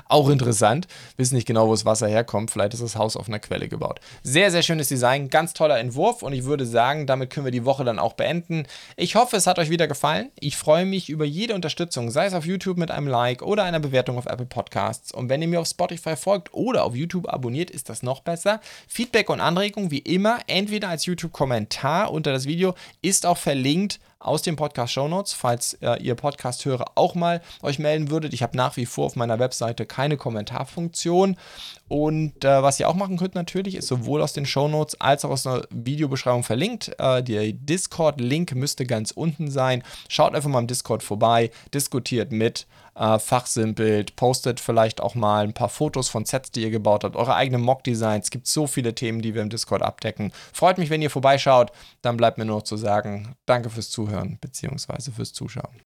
[0.07, 0.87] Auch interessant.
[1.17, 2.51] Wissen nicht genau, wo das Wasser herkommt.
[2.51, 3.99] Vielleicht ist das Haus auf einer Quelle gebaut.
[4.23, 5.29] Sehr, sehr schönes Design.
[5.29, 6.23] Ganz toller Entwurf.
[6.23, 8.65] Und ich würde sagen, damit können wir die Woche dann auch beenden.
[8.95, 10.29] Ich hoffe, es hat euch wieder gefallen.
[10.39, 13.79] Ich freue mich über jede Unterstützung, sei es auf YouTube mit einem Like oder einer
[13.79, 15.11] Bewertung auf Apple Podcasts.
[15.11, 18.61] Und wenn ihr mir auf Spotify folgt oder auf YouTube abonniert, ist das noch besser.
[18.87, 24.41] Feedback und Anregungen wie immer entweder als YouTube-Kommentar unter das Video ist auch verlinkt aus
[24.41, 28.33] den Podcast Show Notes, falls äh, ihr Podcast-Hörer auch mal euch melden würdet.
[28.33, 31.37] Ich habe nach wie vor auf meiner Webseite keine Kommentarfunktion.
[31.87, 35.23] Und äh, was ihr auch machen könnt natürlich, ist sowohl aus den Show Notes als
[35.23, 36.95] auch aus der Videobeschreibung verlinkt.
[36.97, 39.83] Äh, der Discord-Link müsste ganz unten sein.
[40.09, 42.65] Schaut einfach mal im Discord vorbei, diskutiert mit
[42.95, 47.15] äh, fachsimpelt, postet vielleicht auch mal ein paar Fotos von Sets, die ihr gebaut habt,
[47.15, 48.25] eure eigenen Mock-Designs.
[48.25, 50.31] Es gibt so viele Themen, die wir im Discord abdecken.
[50.53, 51.71] Freut mich, wenn ihr vorbeischaut.
[52.01, 55.11] Dann bleibt mir nur noch zu sagen, danke fürs Zuhören bzw.
[55.11, 55.84] fürs Zuschauen.